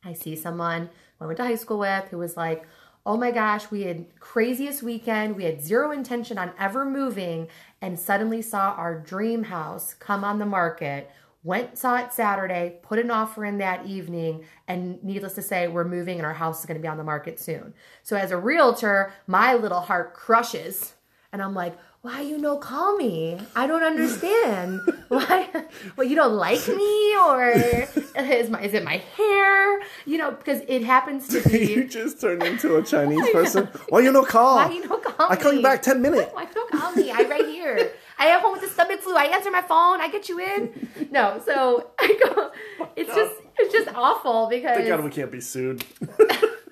I 0.03 0.15
see 0.15 0.35
someone 0.35 0.89
I 1.21 1.27
went 1.27 1.37
to 1.37 1.45
high 1.45 1.55
school 1.55 1.79
with 1.79 2.09
who 2.09 2.19
was 2.19 2.37
like, 2.37 2.65
Oh 3.05 3.17
my 3.17 3.31
gosh, 3.31 3.71
we 3.71 3.83
had 3.83 4.19
craziest 4.21 4.83
weekend. 4.83 5.37
We 5.37 5.45
had 5.45 5.61
zero 5.61 5.91
intention 5.91 6.39
on 6.39 6.53
ever 6.59 6.85
moving 6.85 7.49
and 7.81 7.99
suddenly 7.99 8.41
saw 8.41 8.73
our 8.73 8.99
dream 8.99 9.45
house 9.45 9.93
come 9.95 10.25
on 10.25 10.39
the 10.39 10.47
market. 10.47 11.11
Went 11.43 11.77
saw 11.77 11.97
it 11.97 12.13
Saturday, 12.13 12.79
put 12.83 13.01
an 13.01 13.11
offer 13.11 13.45
in 13.45 13.59
that 13.59 13.85
evening, 13.87 14.45
and 14.69 15.03
needless 15.03 15.35
to 15.35 15.43
say, 15.43 15.67
we're 15.67 15.85
moving 15.85 16.19
and 16.19 16.27
our 16.27 16.33
house 16.33 16.61
is 16.61 16.67
going 16.67 16.77
to 16.77 16.83
be 16.83 16.89
on 16.89 16.97
the 16.97 17.05
market 17.05 17.41
soon. 17.41 17.75
So 18.05 18.17
as 18.17 18.31
a 18.31 18.37
realtor, 18.37 19.13
my 19.27 19.55
little 19.55 19.81
heart 19.81 20.15
crushes 20.15 20.95
and 21.33 21.43
I'm 21.43 21.55
like, 21.55 21.77
why 22.03 22.21
you 22.21 22.37
no 22.37 22.57
call 22.57 22.97
me? 22.97 23.39
I 23.57 23.67
don't 23.67 23.83
understand. 23.85 24.81
why? 25.09 25.49
Well, 25.97 26.07
you 26.07 26.15
don't 26.17 26.35
like 26.35 26.67
me, 26.69 27.17
or 27.17 27.49
is 28.17 28.51
my 28.51 28.61
is 28.63 28.73
it 28.75 28.85
my 28.85 28.99
hair? 29.17 29.81
You 30.07 30.19
know, 30.19 30.31
because 30.31 30.63
it 30.69 30.83
happens 30.85 31.29
to 31.29 31.49
be. 31.49 31.67
you 31.67 31.85
just 31.85 32.21
turned 32.21 32.43
into 32.43 32.77
a 32.77 32.83
Chinese 32.83 33.29
person. 33.31 33.69
Why 33.89 34.01
you 34.01 34.13
no 34.13 34.23
call? 34.25 34.57
Why 34.57 34.73
you 34.73 34.87
no 34.89 34.97
call 34.99 35.29
me? 35.29 35.35
I 35.35 35.37
call 35.37 35.53
you 35.53 35.63
back 35.63 35.83
10 35.83 36.01
minutes. 36.01 36.33
Why 36.33 36.43
you 36.43 36.49
don't 36.55 36.71
call 36.71 36.93
me? 36.93 37.11
I 37.11 37.23
right 37.23 37.45
here. 37.47 37.93
I 38.19 38.27
am 38.27 38.41
home 38.41 38.53
with 38.53 38.63
the 38.63 38.69
stomach 38.69 39.01
flu. 39.01 39.15
I 39.17 39.25
answer 39.25 39.51
my 39.51 39.63
phone. 39.63 40.01
I 40.01 40.09
get 40.11 40.29
you 40.29 40.39
in. 40.39 40.89
No, 41.11 41.41
so 41.45 41.91
I 41.99 42.19
go. 42.25 42.51
It's 42.97 43.15
just 43.15 43.35
it's 43.59 43.73
just 43.73 43.95
awful 43.95 44.49
because 44.49 44.77
Thank 44.77 44.89
God 44.89 45.05
we 45.05 45.11
can't 45.11 45.31
be 45.31 45.41
sued. 45.41 45.85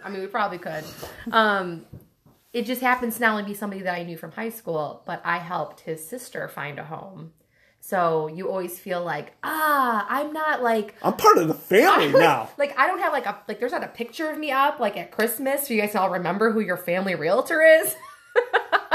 I 0.02 0.08
mean, 0.08 0.20
we 0.20 0.28
probably 0.28 0.58
could. 0.58 0.84
Um, 1.30 1.84
it 2.52 2.66
just 2.66 2.80
happens 2.80 3.16
to 3.16 3.20
not 3.20 3.30
only 3.32 3.44
be 3.44 3.54
somebody 3.54 3.82
that 3.82 3.94
I 3.94 4.02
knew 4.02 4.16
from 4.16 4.32
high 4.32 4.48
school, 4.50 5.02
but 5.06 5.20
I 5.24 5.38
helped 5.38 5.80
his 5.80 6.06
sister 6.06 6.48
find 6.48 6.78
a 6.78 6.84
home. 6.84 7.32
So 7.82 8.26
you 8.26 8.50
always 8.50 8.78
feel 8.78 9.02
like, 9.02 9.32
ah, 9.42 10.06
I'm 10.08 10.32
not 10.32 10.62
like 10.62 10.94
I'm 11.02 11.14
part 11.16 11.38
of 11.38 11.48
the 11.48 11.54
family 11.54 12.12
now. 12.20 12.50
like 12.58 12.78
I 12.78 12.86
don't 12.86 13.00
have 13.00 13.12
like 13.12 13.26
a 13.26 13.38
like 13.48 13.58
there's 13.58 13.72
not 13.72 13.84
a 13.84 13.88
picture 13.88 14.30
of 14.30 14.38
me 14.38 14.50
up 14.50 14.80
like 14.80 14.96
at 14.96 15.12
Christmas 15.12 15.66
so 15.66 15.74
you 15.74 15.80
guys 15.80 15.94
all 15.94 16.10
remember 16.10 16.52
who 16.52 16.60
your 16.60 16.76
family 16.76 17.14
realtor 17.14 17.62
is. 17.62 17.96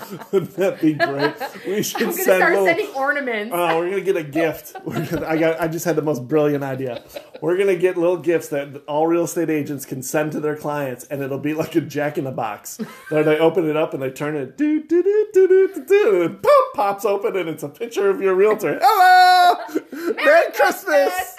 Wouldn't 0.32 0.56
that 0.56 0.80
be 0.80 0.94
great? 0.94 1.34
We 1.66 1.82
should 1.82 2.02
I'm 2.02 2.10
gonna 2.10 2.22
send 2.22 2.36
start 2.36 2.52
little, 2.52 2.66
sending 2.66 2.88
ornaments. 2.94 3.52
Oh, 3.54 3.78
we're 3.78 3.90
gonna 3.90 4.02
get 4.02 4.16
a 4.16 4.22
gift. 4.22 4.74
Gonna, 4.84 5.26
I 5.26 5.36
got. 5.36 5.60
I 5.60 5.68
just 5.68 5.84
had 5.84 5.96
the 5.96 6.02
most 6.02 6.26
brilliant 6.28 6.64
idea. 6.64 7.02
We're 7.40 7.56
gonna 7.56 7.76
get 7.76 7.96
little 7.96 8.16
gifts 8.16 8.48
that 8.48 8.82
all 8.86 9.06
real 9.06 9.24
estate 9.24 9.50
agents 9.50 9.84
can 9.84 10.02
send 10.02 10.32
to 10.32 10.40
their 10.40 10.56
clients, 10.56 11.04
and 11.04 11.22
it'll 11.22 11.38
be 11.38 11.54
like 11.54 11.74
a 11.76 11.80
Jack 11.80 12.18
in 12.18 12.24
the 12.24 12.30
Box. 12.30 12.78
Where 13.08 13.22
they 13.22 13.38
open 13.38 13.68
it 13.68 13.76
up 13.76 13.94
and 13.94 14.02
they 14.02 14.10
turn 14.10 14.36
it, 14.36 14.56
do 14.56 14.82
do 14.82 15.02
do 15.02 15.26
do 15.32 15.48
do 15.48 15.68
do, 15.74 15.84
do 15.84 16.22
and 16.22 16.42
pop 16.42 16.74
pops 16.74 17.04
open, 17.04 17.36
and 17.36 17.48
it's 17.48 17.62
a 17.62 17.68
picture 17.68 18.08
of 18.10 18.20
your 18.20 18.34
realtor. 18.34 18.78
Hello, 18.82 20.14
Merry, 20.14 20.52
Christmas. 20.52 21.36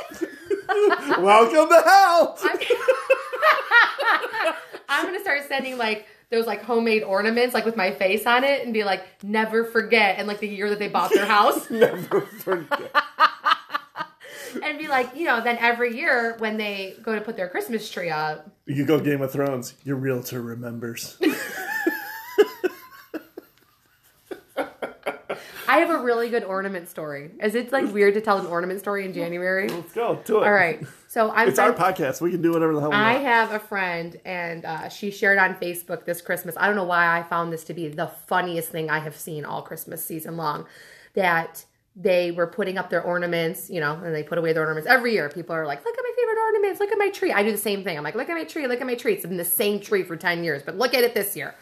Welcome 1.20 1.70
to 1.70 1.82
hell. 1.86 2.38
I'm 4.90 5.06
gonna 5.06 5.22
start 5.22 5.42
sending 5.48 5.78
like 5.78 6.06
those 6.32 6.48
like 6.48 6.64
homemade 6.64 7.04
ornaments 7.04 7.54
like 7.54 7.66
with 7.66 7.76
my 7.76 7.92
face 7.92 8.26
on 8.26 8.44
it 8.44 8.64
and 8.64 8.74
be 8.74 8.84
like 8.84 9.04
never 9.24 9.64
forget 9.66 10.18
and 10.18 10.28
like 10.28 10.40
the 10.40 10.48
year 10.48 10.70
that 10.70 10.80
they 10.80 10.88
bought 10.88 11.14
their 11.14 11.26
house 11.26 11.70
Never 11.70 12.22
forget. 12.22 12.96
and 14.64 14.78
be 14.80 14.88
like 14.88 15.16
you 15.16 15.26
know 15.26 15.42
then 15.44 15.58
every 15.60 15.96
year 15.96 16.36
when 16.40 16.58
they 16.58 16.96
go 17.04 17.14
to 17.16 17.22
put 17.22 17.36
their 17.38 17.48
christmas 17.50 17.90
tree 17.90 18.10
up 18.10 18.50
You 18.66 18.86
go 18.86 19.00
Game 19.00 19.22
of 19.22 19.32
Thrones. 19.32 19.76
Your 19.84 19.98
realtor 19.98 20.42
remembers. 20.42 21.18
i 25.72 25.78
have 25.78 25.90
a 25.90 25.98
really 25.98 26.30
good 26.30 26.44
ornament 26.44 26.88
story 26.90 27.32
is 27.42 27.56
it 27.56 27.72
like 27.72 27.92
weird 27.94 28.14
to 28.14 28.22
tell 28.22 28.38
an 28.40 28.46
ornament 28.46 28.80
story 28.80 29.06
in 29.06 29.14
january 29.14 29.68
Let's 29.70 29.94
go 29.94 30.16
to 30.16 30.38
it. 30.40 30.44
all 30.46 30.54
right 30.54 30.80
so 31.08 31.32
i'm 31.32 31.48
It's 31.50 31.60
our 31.60 31.74
podcast. 31.74 32.22
We 32.22 32.32
can 32.32 32.42
do 32.42 32.52
whatever 32.54 32.74
the 32.74 32.80
hell 32.82 32.90
we 32.90 32.96
want. 32.96 33.08
I 33.08 33.14
want. 33.16 33.26
have 33.26 33.52
a 33.52 33.60
friend, 33.60 34.20
and 34.24 34.64
uh, 34.64 34.88
she 34.88 35.12
shared 35.12 35.38
on 35.40 35.56
Facebook 35.56 36.06
this 36.06 36.22
Christmas. 36.22 36.56
I 36.58 36.68
don't 36.68 36.78
know 36.78 36.86
why 36.86 37.20
I 37.20 37.24
found 37.24 37.52
this 37.52 37.66
to 37.66 37.74
be 37.74 37.90
the 37.90 38.08
funniest 38.28 38.70
thing 38.70 38.90
I 38.90 39.00
have 39.00 39.18
seen 39.18 39.44
all 39.44 39.62
Christmas 39.62 40.06
season 40.06 40.38
long. 40.38 40.66
That 41.16 41.66
they 41.98 42.32
were 42.32 42.48
putting 42.48 42.78
up 42.78 42.90
their 42.90 43.04
ornaments, 43.04 43.70
you 43.70 43.82
know, 43.82 43.96
and 44.02 44.16
they 44.16 44.24
put 44.24 44.38
away 44.38 44.54
their 44.54 44.64
ornaments 44.64 44.88
every 44.90 45.12
year. 45.12 45.28
People 45.28 45.54
are 45.54 45.68
like, 45.68 45.84
"Look 45.84 45.98
at 45.98 46.02
my 46.02 46.14
favorite 46.18 46.40
ornaments! 46.42 46.80
Look 46.80 46.92
at 46.94 46.98
my 46.98 47.10
tree!" 47.10 47.34
I 47.34 47.44
do 47.44 47.52
the 47.52 47.58
same 47.58 47.84
thing. 47.84 47.98
I'm 47.98 48.06
like, 48.06 48.16
"Look 48.16 48.30
at 48.30 48.38
my 48.38 48.46
tree! 48.46 48.66
Look 48.68 48.80
at 48.80 48.88
my 48.88 48.96
tree!" 48.96 49.14
It's 49.16 49.26
been 49.26 49.36
the 49.36 49.44
same 49.44 49.82
tree 49.82 50.04
for 50.04 50.16
ten 50.16 50.46
years, 50.46 50.64
but 50.64 50.78
look 50.78 50.94
at 50.94 51.04
it 51.04 51.14
this 51.14 51.36
year. 51.36 51.54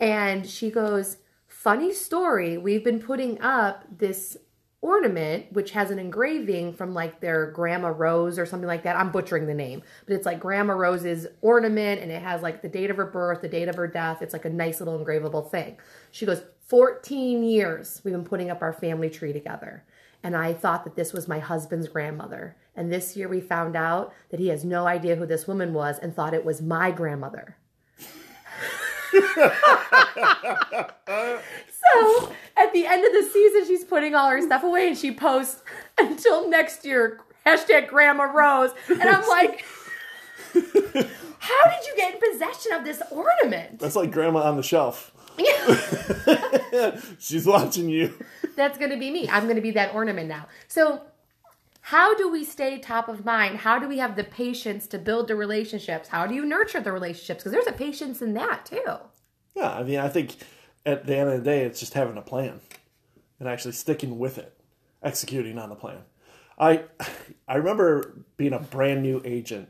And 0.00 0.46
she 0.46 0.70
goes, 0.70 1.16
"Funny 1.62 1.92
story. 1.92 2.58
We've 2.58 2.82
been 2.82 2.98
putting 2.98 3.40
up 3.40 3.84
this." 3.98 4.36
ornament 4.80 5.46
which 5.52 5.70
has 5.70 5.92
an 5.92 5.98
engraving 6.00 6.72
from 6.72 6.92
like 6.92 7.20
their 7.20 7.52
grandma 7.52 7.86
rose 7.86 8.36
or 8.36 8.44
something 8.44 8.66
like 8.66 8.82
that 8.82 8.96
i'm 8.96 9.12
butchering 9.12 9.46
the 9.46 9.54
name 9.54 9.80
but 10.04 10.14
it's 10.16 10.26
like 10.26 10.40
grandma 10.40 10.72
rose's 10.72 11.24
ornament 11.40 12.00
and 12.02 12.10
it 12.10 12.20
has 12.20 12.42
like 12.42 12.62
the 12.62 12.68
date 12.68 12.90
of 12.90 12.96
her 12.96 13.06
birth 13.06 13.40
the 13.40 13.48
date 13.48 13.68
of 13.68 13.76
her 13.76 13.86
death 13.86 14.20
it's 14.20 14.32
like 14.32 14.44
a 14.44 14.50
nice 14.50 14.80
little 14.80 14.98
engravable 14.98 15.48
thing 15.48 15.78
she 16.10 16.26
goes 16.26 16.42
14 16.66 17.44
years 17.44 18.02
we've 18.04 18.12
been 18.12 18.24
putting 18.24 18.50
up 18.50 18.60
our 18.60 18.72
family 18.72 19.08
tree 19.08 19.32
together 19.32 19.84
and 20.24 20.34
i 20.34 20.52
thought 20.52 20.82
that 20.82 20.96
this 20.96 21.12
was 21.12 21.28
my 21.28 21.38
husband's 21.38 21.86
grandmother 21.86 22.56
and 22.74 22.92
this 22.92 23.16
year 23.16 23.28
we 23.28 23.40
found 23.40 23.76
out 23.76 24.12
that 24.30 24.40
he 24.40 24.48
has 24.48 24.64
no 24.64 24.88
idea 24.88 25.14
who 25.14 25.26
this 25.26 25.46
woman 25.46 25.72
was 25.72 25.96
and 26.00 26.12
thought 26.16 26.34
it 26.34 26.44
was 26.44 26.60
my 26.60 26.90
grandmother 26.90 27.56
So 31.94 32.32
at 32.56 32.72
the 32.72 32.86
end 32.86 33.04
of 33.04 33.12
the 33.12 33.28
season, 33.32 33.66
she's 33.66 33.84
putting 33.84 34.14
all 34.14 34.30
her 34.30 34.40
stuff 34.40 34.62
away 34.62 34.88
and 34.88 34.96
she 34.96 35.12
posts 35.12 35.62
until 35.98 36.48
next 36.48 36.84
year, 36.84 37.20
hashtag 37.46 37.88
Grandma 37.88 38.24
Rose. 38.24 38.70
And 38.88 39.02
I'm 39.02 39.26
like, 39.28 39.64
how 41.38 41.64
did 41.70 41.86
you 41.86 41.96
get 41.96 42.14
in 42.14 42.32
possession 42.32 42.72
of 42.72 42.84
this 42.84 43.02
ornament? 43.10 43.78
That's 43.78 43.96
like 43.96 44.10
grandma 44.12 44.42
on 44.42 44.56
the 44.56 44.62
shelf. 44.62 45.12
She's 47.18 47.46
watching 47.46 47.88
you. 47.88 48.14
That's 48.54 48.78
going 48.78 48.90
to 48.90 48.98
be 48.98 49.10
me. 49.10 49.28
I'm 49.30 49.44
going 49.44 49.56
to 49.56 49.62
be 49.62 49.72
that 49.72 49.94
ornament 49.94 50.28
now. 50.28 50.46
So, 50.68 51.00
how 51.82 52.14
do 52.14 52.30
we 52.30 52.44
stay 52.44 52.78
top 52.78 53.08
of 53.08 53.24
mind? 53.24 53.58
How 53.58 53.78
do 53.78 53.88
we 53.88 53.98
have 53.98 54.14
the 54.14 54.22
patience 54.22 54.86
to 54.86 54.98
build 54.98 55.26
the 55.26 55.34
relationships? 55.34 56.08
How 56.08 56.28
do 56.28 56.34
you 56.34 56.46
nurture 56.46 56.80
the 56.80 56.92
relationships? 56.92 57.42
Because 57.42 57.52
there's 57.52 57.66
a 57.66 57.72
patience 57.72 58.22
in 58.22 58.34
that 58.34 58.64
too. 58.66 58.98
Yeah, 59.56 59.72
I 59.74 59.82
mean, 59.82 59.98
I 59.98 60.08
think 60.08 60.36
at 60.86 61.06
the 61.06 61.16
end 61.16 61.30
of 61.30 61.38
the 61.38 61.44
day, 61.44 61.64
it's 61.64 61.80
just 61.80 61.94
having 61.94 62.16
a 62.16 62.22
plan 62.22 62.60
and 63.40 63.48
actually 63.48 63.72
sticking 63.72 64.16
with 64.20 64.38
it, 64.38 64.56
executing 65.02 65.58
on 65.58 65.70
the 65.70 65.74
plan. 65.74 65.98
I 66.56 66.84
I 67.48 67.56
remember 67.56 68.24
being 68.36 68.52
a 68.52 68.60
brand 68.60 69.02
new 69.02 69.20
agent, 69.24 69.68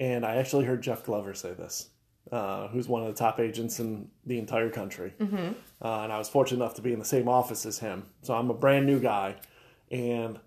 and 0.00 0.24
I 0.24 0.36
actually 0.36 0.64
heard 0.64 0.82
Jeff 0.82 1.04
Glover 1.04 1.34
say 1.34 1.52
this, 1.52 1.90
uh, 2.32 2.68
who's 2.68 2.88
one 2.88 3.02
of 3.02 3.08
the 3.08 3.18
top 3.18 3.38
agents 3.38 3.78
in 3.78 4.08
the 4.24 4.38
entire 4.38 4.70
country. 4.70 5.12
Mm-hmm. 5.20 5.52
Uh, 5.82 6.04
and 6.04 6.12
I 6.12 6.16
was 6.16 6.30
fortunate 6.30 6.64
enough 6.64 6.76
to 6.76 6.82
be 6.82 6.94
in 6.94 6.98
the 6.98 7.04
same 7.04 7.28
office 7.28 7.66
as 7.66 7.78
him. 7.80 8.06
So 8.22 8.32
I'm 8.32 8.48
a 8.48 8.54
brand 8.54 8.86
new 8.86 9.00
guy, 9.00 9.36
and 9.90 10.38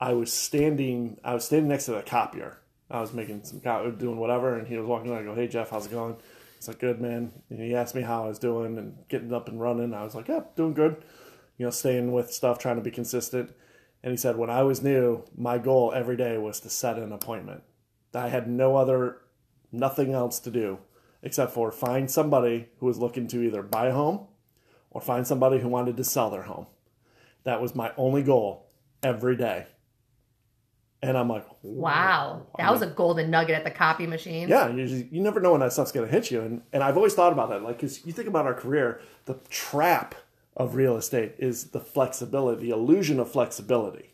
I 0.00 0.12
was 0.14 0.32
standing. 0.32 1.18
I 1.24 1.34
was 1.34 1.44
standing 1.44 1.68
next 1.68 1.86
to 1.86 1.92
the 1.92 2.02
copier. 2.02 2.58
I 2.90 3.00
was 3.00 3.12
making 3.12 3.44
some 3.44 3.60
doing 3.60 4.18
whatever, 4.18 4.58
and 4.58 4.66
he 4.66 4.76
was 4.76 4.86
walking. 4.86 5.10
Around. 5.10 5.22
I 5.22 5.24
go, 5.24 5.34
"Hey 5.34 5.48
Jeff, 5.48 5.70
how's 5.70 5.86
it 5.86 5.92
going?" 5.92 6.16
He's 6.56 6.68
like, 6.68 6.78
"Good, 6.78 7.00
man." 7.00 7.32
And 7.50 7.60
he 7.60 7.74
asked 7.74 7.94
me 7.94 8.02
how 8.02 8.24
I 8.24 8.28
was 8.28 8.38
doing 8.38 8.78
and 8.78 8.96
getting 9.08 9.32
up 9.32 9.48
and 9.48 9.60
running. 9.60 9.94
I 9.94 10.04
was 10.04 10.14
like, 10.14 10.28
"Yeah, 10.28 10.42
doing 10.56 10.74
good." 10.74 11.04
You 11.56 11.66
know, 11.66 11.70
staying 11.70 12.12
with 12.12 12.32
stuff, 12.32 12.58
trying 12.58 12.76
to 12.76 12.82
be 12.82 12.90
consistent. 12.90 13.52
And 14.04 14.10
he 14.10 14.18
said, 14.18 14.36
when 14.36 14.50
I 14.50 14.62
was 14.64 14.82
new, 14.82 15.24
my 15.34 15.56
goal 15.56 15.90
every 15.94 16.16
day 16.16 16.36
was 16.36 16.60
to 16.60 16.68
set 16.68 16.98
an 16.98 17.10
appointment. 17.10 17.62
I 18.12 18.28
had 18.28 18.46
no 18.46 18.76
other, 18.76 19.22
nothing 19.72 20.12
else 20.12 20.38
to 20.40 20.50
do 20.50 20.78
except 21.22 21.52
for 21.52 21.72
find 21.72 22.10
somebody 22.10 22.68
who 22.78 22.86
was 22.86 22.98
looking 22.98 23.26
to 23.28 23.42
either 23.42 23.62
buy 23.62 23.86
a 23.86 23.94
home 23.94 24.26
or 24.90 25.00
find 25.00 25.26
somebody 25.26 25.58
who 25.58 25.68
wanted 25.68 25.96
to 25.96 26.04
sell 26.04 26.28
their 26.28 26.42
home. 26.42 26.66
That 27.44 27.62
was 27.62 27.74
my 27.74 27.92
only 27.96 28.22
goal 28.22 28.68
every 29.02 29.36
day. 29.36 29.68
And 31.08 31.18
I'm 31.18 31.28
like, 31.28 31.46
Wow. 31.62 32.46
That 32.58 32.72
was 32.72 32.82
a 32.82 32.86
golden 32.86 33.30
nugget 33.30 33.54
at 33.56 33.64
the 33.64 33.70
copy 33.70 34.06
machine. 34.06 34.48
yeah, 34.48 34.68
you, 34.68 34.86
just- 34.86 35.12
you 35.12 35.20
never 35.22 35.40
know 35.40 35.52
when 35.52 35.60
that 35.60 35.72
stuff's 35.72 35.92
going 35.92 36.06
to 36.06 36.12
hit 36.12 36.30
you. 36.30 36.40
And, 36.40 36.62
and 36.72 36.82
I've 36.82 36.96
always 36.96 37.14
thought 37.14 37.32
about 37.32 37.50
that. 37.50 37.62
Like, 37.62 37.76
because 37.76 38.04
you 38.06 38.12
think 38.12 38.28
about 38.28 38.46
our 38.46 38.54
career, 38.54 39.00
the 39.26 39.34
trap 39.50 40.14
of 40.56 40.74
real 40.76 40.96
estate 40.96 41.34
is 41.38 41.64
the 41.70 41.80
flexibility, 41.80 42.62
the 42.62 42.70
illusion 42.70 43.18
of 43.20 43.30
flexibility. 43.30 44.10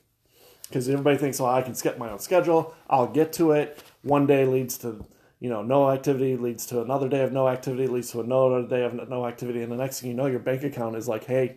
Because 0.69 0.89
everybody 0.89 1.17
thinks, 1.19 1.41
well, 1.41 1.51
I 1.53 1.63
can 1.63 1.75
set 1.75 1.99
my 1.99 2.11
own 2.11 2.19
schedule, 2.21 2.75
I'll 2.89 3.09
get 3.09 3.33
to 3.35 3.53
it. 3.53 3.83
One 4.03 4.27
day 4.27 4.45
leads 4.47 4.79
to, 4.79 5.05
you 5.41 5.49
know, 5.51 5.63
no 5.63 5.91
activity, 5.91 6.37
leads 6.37 6.65
to 6.67 6.81
another 6.81 7.09
day 7.09 7.23
of 7.23 7.33
no 7.33 7.49
activity, 7.49 7.87
leads 7.89 8.11
to 8.13 8.21
another 8.21 8.63
day 8.67 8.85
of 8.85 9.09
no 9.09 9.27
activity. 9.27 9.63
And 9.63 9.71
the 9.73 9.77
next 9.77 10.01
thing 10.01 10.11
you 10.11 10.17
know, 10.17 10.27
your 10.27 10.39
bank 10.39 10.63
account 10.63 10.95
is 10.97 11.09
like, 11.09 11.25
hey, 11.25 11.57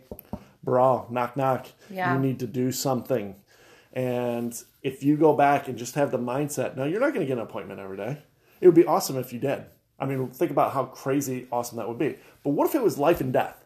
bro, 0.63 1.05
knock, 1.09 1.37
knock. 1.37 1.67
Yeah. 1.89 2.13
You 2.13 2.19
need 2.19 2.39
to 2.39 2.47
do 2.47 2.71
something. 2.71 3.35
And 3.93 4.59
if 4.81 5.03
you 5.03 5.15
go 5.17 5.33
back 5.35 5.67
and 5.67 5.77
just 5.77 5.95
have 5.95 6.12
the 6.12 6.17
mindset, 6.17 6.75
no, 6.75 6.83
you're 6.83 7.00
not 7.00 7.13
going 7.13 7.21
to 7.21 7.27
get 7.27 7.38
an 7.38 7.43
appointment 7.43 7.79
every 7.79 7.97
day. 7.97 8.17
It 8.59 8.67
would 8.67 8.75
be 8.75 8.85
awesome 8.85 9.17
if 9.17 9.31
you 9.31 9.39
did. 9.39 9.65
I 10.00 10.05
mean, 10.05 10.29
think 10.31 10.50
about 10.51 10.73
how 10.73 10.85
crazy 10.85 11.47
awesome 11.51 11.77
that 11.77 11.88
would 11.88 12.00
be. 12.00 12.17
But 12.43 12.51
what 12.51 12.67
if 12.67 12.75
it 12.75 12.81
was 12.81 12.97
life 12.97 13.21
and 13.21 13.31
death? 13.31 13.63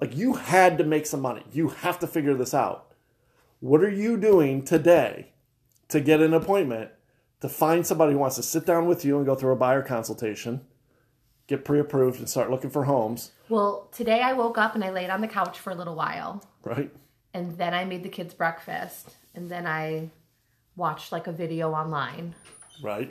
Like 0.00 0.16
you 0.16 0.32
had 0.34 0.78
to 0.78 0.84
make 0.84 1.04
some 1.04 1.20
money. 1.20 1.44
You 1.52 1.68
have 1.68 1.98
to 1.98 2.06
figure 2.06 2.34
this 2.34 2.54
out. 2.54 2.94
What 3.60 3.82
are 3.82 3.90
you 3.90 4.16
doing 4.16 4.62
today 4.64 5.28
to 5.88 6.00
get 6.00 6.20
an 6.22 6.32
appointment 6.32 6.90
to 7.40 7.48
find 7.48 7.86
somebody 7.86 8.12
who 8.12 8.18
wants 8.18 8.36
to 8.36 8.42
sit 8.42 8.64
down 8.64 8.86
with 8.86 9.04
you 9.04 9.18
and 9.18 9.26
go 9.26 9.34
through 9.34 9.52
a 9.52 9.56
buyer 9.56 9.82
consultation, 9.82 10.62
get 11.46 11.64
pre 11.64 11.78
approved, 11.80 12.18
and 12.18 12.28
start 12.28 12.50
looking 12.50 12.70
for 12.70 12.84
homes, 12.84 13.32
Well, 13.50 13.88
today 13.92 14.22
I 14.22 14.32
woke 14.32 14.56
up 14.56 14.74
and 14.74 14.82
I 14.82 14.90
laid 14.90 15.10
on 15.10 15.20
the 15.20 15.28
couch 15.28 15.58
for 15.58 15.70
a 15.70 15.74
little 15.74 15.94
while. 15.94 16.42
right? 16.64 16.90
And 17.34 17.58
then 17.58 17.74
I 17.74 17.84
made 17.84 18.02
the 18.02 18.08
kids 18.08 18.32
breakfast. 18.34 19.16
And 19.34 19.50
then 19.50 19.66
I 19.66 20.10
watched 20.76 21.12
like 21.12 21.26
a 21.26 21.32
video 21.32 21.72
online. 21.72 22.34
Right? 22.82 23.10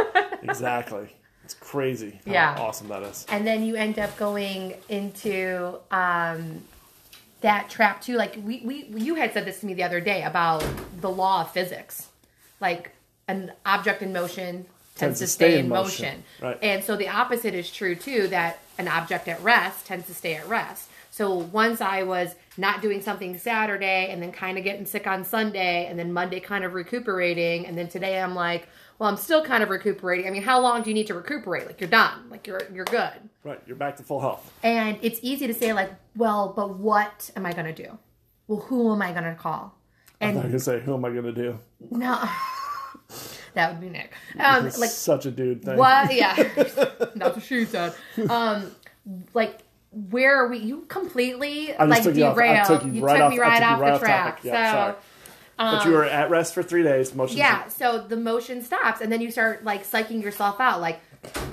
exactly. 0.42 1.08
It's 1.44 1.54
crazy 1.54 2.20
how 2.26 2.32
Yeah. 2.32 2.56
awesome 2.58 2.88
that 2.88 3.02
is. 3.02 3.26
And 3.28 3.46
then 3.46 3.64
you 3.64 3.76
end 3.76 3.98
up 3.98 4.16
going 4.16 4.74
into 4.88 5.78
um, 5.90 6.62
that 7.40 7.70
trap 7.70 8.02
too. 8.02 8.16
Like 8.16 8.36
we, 8.44 8.60
we 8.64 8.84
you 9.00 9.14
had 9.16 9.32
said 9.32 9.44
this 9.44 9.60
to 9.60 9.66
me 9.66 9.74
the 9.74 9.82
other 9.82 10.00
day 10.00 10.22
about 10.22 10.64
the 11.00 11.10
law 11.10 11.42
of 11.42 11.52
physics. 11.52 12.08
Like 12.60 12.92
an 13.28 13.52
object 13.64 14.02
in 14.02 14.12
motion 14.12 14.66
tends, 14.96 15.20
to 15.20 15.26
stay, 15.26 15.58
in 15.58 15.68
motion. 15.68 16.24
Right. 16.40 16.58
And 16.62 16.84
so 16.84 16.96
the 16.96 17.08
opposite 17.08 17.54
is 17.54 17.70
true 17.70 17.94
too, 17.94 18.28
that 18.28 18.60
an 18.78 18.88
object 18.88 19.28
at 19.28 19.42
rest 19.42 19.86
tends 19.86 20.06
to 20.06 20.14
stay 20.14 20.34
at 20.34 20.46
rest. 20.48 20.89
So 21.20 21.34
once 21.34 21.82
I 21.82 22.02
was 22.02 22.34
not 22.56 22.80
doing 22.80 23.02
something 23.02 23.36
Saturday 23.36 24.08
and 24.10 24.22
then 24.22 24.32
kind 24.32 24.56
of 24.56 24.64
getting 24.64 24.86
sick 24.86 25.06
on 25.06 25.22
Sunday 25.22 25.84
and 25.84 25.98
then 25.98 26.14
Monday 26.14 26.40
kind 26.40 26.64
of 26.64 26.72
recuperating 26.72 27.66
and 27.66 27.76
then 27.76 27.88
today 27.88 28.18
I'm 28.18 28.34
like, 28.34 28.66
well, 28.98 29.10
I'm 29.10 29.18
still 29.18 29.44
kind 29.44 29.62
of 29.62 29.68
recuperating. 29.68 30.26
I 30.26 30.30
mean, 30.30 30.40
how 30.40 30.58
long 30.60 30.82
do 30.82 30.88
you 30.88 30.94
need 30.94 31.08
to 31.08 31.14
recuperate? 31.14 31.66
Like 31.66 31.78
you're 31.78 31.90
done. 31.90 32.30
Like 32.30 32.46
you're 32.46 32.62
you're 32.72 32.86
good. 32.86 33.12
Right. 33.44 33.60
You're 33.66 33.76
back 33.76 33.96
to 33.96 34.02
full 34.02 34.20
health. 34.20 34.50
And 34.62 34.96
it's 35.02 35.20
easy 35.20 35.46
to 35.46 35.52
say 35.52 35.74
like, 35.74 35.92
well, 36.16 36.54
but 36.56 36.78
what 36.78 37.30
am 37.36 37.44
I 37.44 37.52
going 37.52 37.66
to 37.66 37.84
do? 37.84 37.98
Well, 38.48 38.60
who 38.60 38.90
am 38.90 39.02
I 39.02 39.12
going 39.12 39.24
to 39.24 39.34
call? 39.34 39.76
And 40.22 40.30
I'm 40.30 40.36
not 40.36 40.42
going 40.44 40.52
to 40.52 40.58
say, 40.58 40.80
who 40.80 40.94
am 40.94 41.04
I 41.04 41.10
going 41.10 41.24
to 41.24 41.32
do? 41.32 41.58
no, 41.90 42.26
that 43.52 43.72
would 43.72 43.80
be 43.82 43.90
Nick. 43.90 44.14
Um, 44.38 44.64
like 44.64 44.88
such 44.88 45.26
a 45.26 45.30
dude 45.30 45.66
thing. 45.66 45.76
what? 45.76 46.14
Yeah, 46.14 46.34
that's 47.14 47.36
what 47.36 47.42
she 47.42 47.66
said. 47.66 47.94
Um, 48.30 48.74
like 49.34 49.60
where 49.92 50.36
are 50.44 50.48
we? 50.48 50.58
You 50.58 50.84
completely 50.88 51.74
I 51.74 51.84
like 51.84 52.00
off- 52.00 52.06
I 52.06 52.10
took 52.10 52.14
you 52.14 52.24
you 52.24 52.30
right 52.30 52.66
took 52.66 52.82
off- 52.82 52.84
me 53.32 53.38
right 53.38 53.62
off 53.62 53.80
right 53.80 53.88
the 53.88 53.94
off 53.94 54.00
track. 54.00 54.24
topic. 54.36 54.44
Yeah, 54.44 54.72
so 54.72 54.76
sorry. 54.78 54.96
but 55.78 55.84
you 55.84 55.92
were 55.92 56.04
at 56.04 56.30
rest 56.30 56.54
for 56.54 56.62
three 56.62 56.82
days. 56.82 57.14
Motion. 57.14 57.36
yeah, 57.38 57.68
so 57.68 57.98
the 57.98 58.16
motion 58.16 58.62
stops, 58.62 59.00
and 59.00 59.10
then 59.12 59.20
you 59.20 59.30
start 59.30 59.64
like 59.64 59.84
psyching 59.86 60.22
yourself 60.22 60.60
out. 60.60 60.80
Like, 60.80 61.00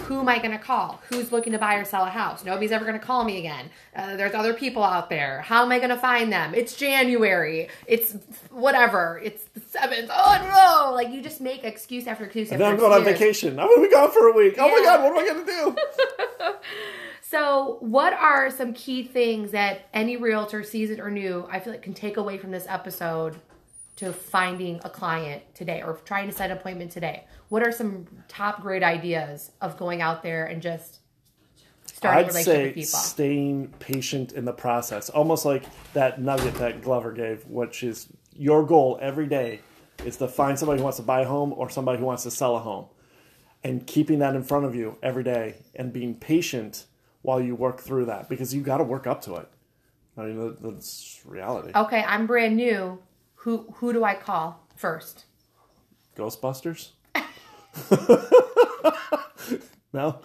who 0.03 0.19
am 0.21 0.29
I 0.29 0.37
going 0.37 0.51
to 0.51 0.57
call? 0.59 1.01
Who's 1.09 1.33
looking 1.33 1.51
to 1.51 1.59
buy 1.59 1.75
or 1.75 1.83
sell 1.83 2.03
a 2.05 2.09
house? 2.09 2.45
Nobody's 2.45 2.71
ever 2.71 2.85
going 2.85 2.97
to 2.97 3.05
call 3.05 3.25
me 3.25 3.37
again. 3.39 3.69
Uh, 3.93 4.15
there's 4.15 4.33
other 4.33 4.53
people 4.53 4.81
out 4.81 5.09
there. 5.09 5.41
How 5.41 5.63
am 5.63 5.71
I 5.73 5.79
going 5.79 5.89
to 5.89 5.97
find 5.97 6.31
them? 6.31 6.53
It's 6.55 6.73
January. 6.77 7.67
It's 7.85 8.15
whatever. 8.49 9.19
It's 9.21 9.43
the 9.55 9.59
seventh. 9.59 10.09
Oh 10.13 10.87
no! 10.89 10.93
Like 10.95 11.09
you 11.11 11.21
just 11.21 11.41
make 11.41 11.63
excuse 11.65 12.07
after 12.07 12.23
excuse. 12.23 12.51
And 12.51 12.61
after 12.61 12.63
then 12.63 12.73
I'm 12.75 12.79
going 12.79 12.93
on 12.93 13.03
vacation. 13.03 13.59
I'm 13.59 13.67
going 13.67 13.81
to 13.81 13.87
be 13.89 13.93
gone 13.93 14.11
for 14.11 14.27
a 14.29 14.31
week. 14.33 14.55
Oh 14.57 14.69
my 14.69 14.81
god, 14.83 15.03
what 15.03 15.11
am 15.11 15.17
I 15.17 15.25
going 15.25 15.45
to 15.45 15.51
do? 15.51 16.53
So, 17.29 17.75
what 17.81 18.13
are 18.13 18.49
some 18.49 18.73
key 18.73 19.03
things 19.03 19.51
that 19.51 19.89
any 19.93 20.15
realtor, 20.15 20.63
seasoned 20.63 21.01
or 21.01 21.11
new, 21.11 21.45
I 21.51 21.59
feel 21.59 21.73
like 21.73 21.81
can 21.81 21.93
take 21.93 22.15
away 22.15 22.37
from 22.37 22.51
this 22.51 22.65
episode 22.69 23.35
to 23.97 24.13
finding 24.13 24.79
a 24.85 24.89
client 24.89 25.43
today 25.53 25.81
or 25.81 25.95
trying 26.05 26.29
to 26.29 26.33
set 26.33 26.51
an 26.51 26.57
appointment 26.57 26.89
today? 26.89 27.25
What 27.49 27.67
are 27.67 27.71
some 27.73 28.07
top 28.29 28.61
great 28.61 28.81
ideas 28.81 29.51
of 29.59 29.75
going 29.75 30.01
out 30.01 30.23
there 30.23 30.45
and 30.45 30.61
just 30.61 30.99
starting 31.85 32.17
a 32.17 32.27
I'd 32.27 32.27
relationship 32.27 32.45
say 32.45 32.63
with 32.63 32.75
people? 32.75 32.99
staying 32.99 33.67
patient 33.79 34.31
in 34.31 34.45
the 34.45 34.53
process, 34.53 35.09
almost 35.09 35.43
like 35.43 35.65
that 35.91 36.21
nugget 36.21 36.55
that 36.55 36.81
Glover 36.81 37.11
gave, 37.11 37.45
which 37.47 37.83
is 37.83 38.07
your 38.37 38.65
goal 38.65 38.97
every 39.01 39.27
day 39.27 39.59
is 40.05 40.15
to 40.17 40.29
find 40.29 40.57
somebody 40.57 40.77
who 40.79 40.83
wants 40.83 40.97
to 40.97 41.03
buy 41.03 41.23
a 41.23 41.27
home 41.27 41.51
or 41.51 41.69
somebody 41.69 41.99
who 41.99 42.05
wants 42.05 42.23
to 42.23 42.31
sell 42.31 42.55
a 42.55 42.59
home, 42.59 42.85
and 43.65 43.85
keeping 43.85 44.19
that 44.19 44.33
in 44.33 44.43
front 44.43 44.63
of 44.63 44.75
you 44.75 44.97
every 45.03 45.25
day 45.25 45.55
and 45.75 45.91
being 45.91 46.15
patient 46.15 46.85
while 47.27 47.41
you 47.41 47.55
work 47.55 47.81
through 47.81 48.05
that 48.05 48.29
because 48.29 48.55
you 48.55 48.61
got 48.61 48.77
to 48.77 48.85
work 48.85 49.05
up 49.05 49.21
to 49.21 49.35
it. 49.35 49.49
I 50.17 50.21
mean, 50.27 50.55
that's 50.61 51.19
reality. 51.25 51.71
Okay, 51.75 52.01
I'm 52.07 52.25
brand 52.25 52.55
new. 52.55 52.99
Who 53.41 53.65
who 53.75 53.91
do 53.91 54.05
I 54.05 54.15
call 54.15 54.65
first? 54.77 55.25
Ghostbusters. 56.15 56.91
no, 59.93 60.19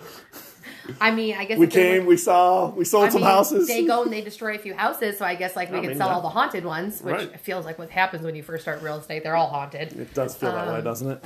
I 1.01 1.11
mean, 1.11 1.35
I 1.37 1.45
guess 1.45 1.59
we 1.59 1.67
came, 1.67 2.05
were- 2.05 2.11
we 2.11 2.17
saw, 2.17 2.71
we 2.71 2.85
sold 2.85 3.07
I 3.07 3.09
some 3.11 3.21
mean, 3.23 3.31
houses. 3.31 3.67
They 3.67 3.85
go 3.85 4.05
and 4.05 4.13
they 4.13 4.21
destroy 4.23 4.55
a 4.55 4.59
few 4.59 4.75
houses, 4.75 5.19
so 5.19 5.25
I 5.25 5.35
guess 5.35 5.57
like 5.57 5.73
we 5.73 5.79
I 5.79 5.81
could 5.81 5.89
mean, 5.91 5.99
sell 5.99 6.09
all 6.09 6.23
the 6.23 6.29
haunted 6.29 6.65
ones, 6.65 7.03
which 7.03 7.15
Right. 7.17 7.41
feels 7.41 7.65
like 7.65 7.81
what 7.81 7.91
happens 7.91 8.23
when 8.25 8.37
you 8.37 8.45
first 8.45 8.63
start 8.63 8.81
real 8.81 8.97
estate. 8.97 9.25
They're 9.25 9.37
all 9.37 9.49
haunted. 9.49 9.93
It 9.99 10.15
does 10.15 10.37
feel 10.37 10.53
that 10.53 10.69
way, 10.69 10.79
Um, 10.79 10.85
doesn't 10.85 11.11
it? 11.11 11.25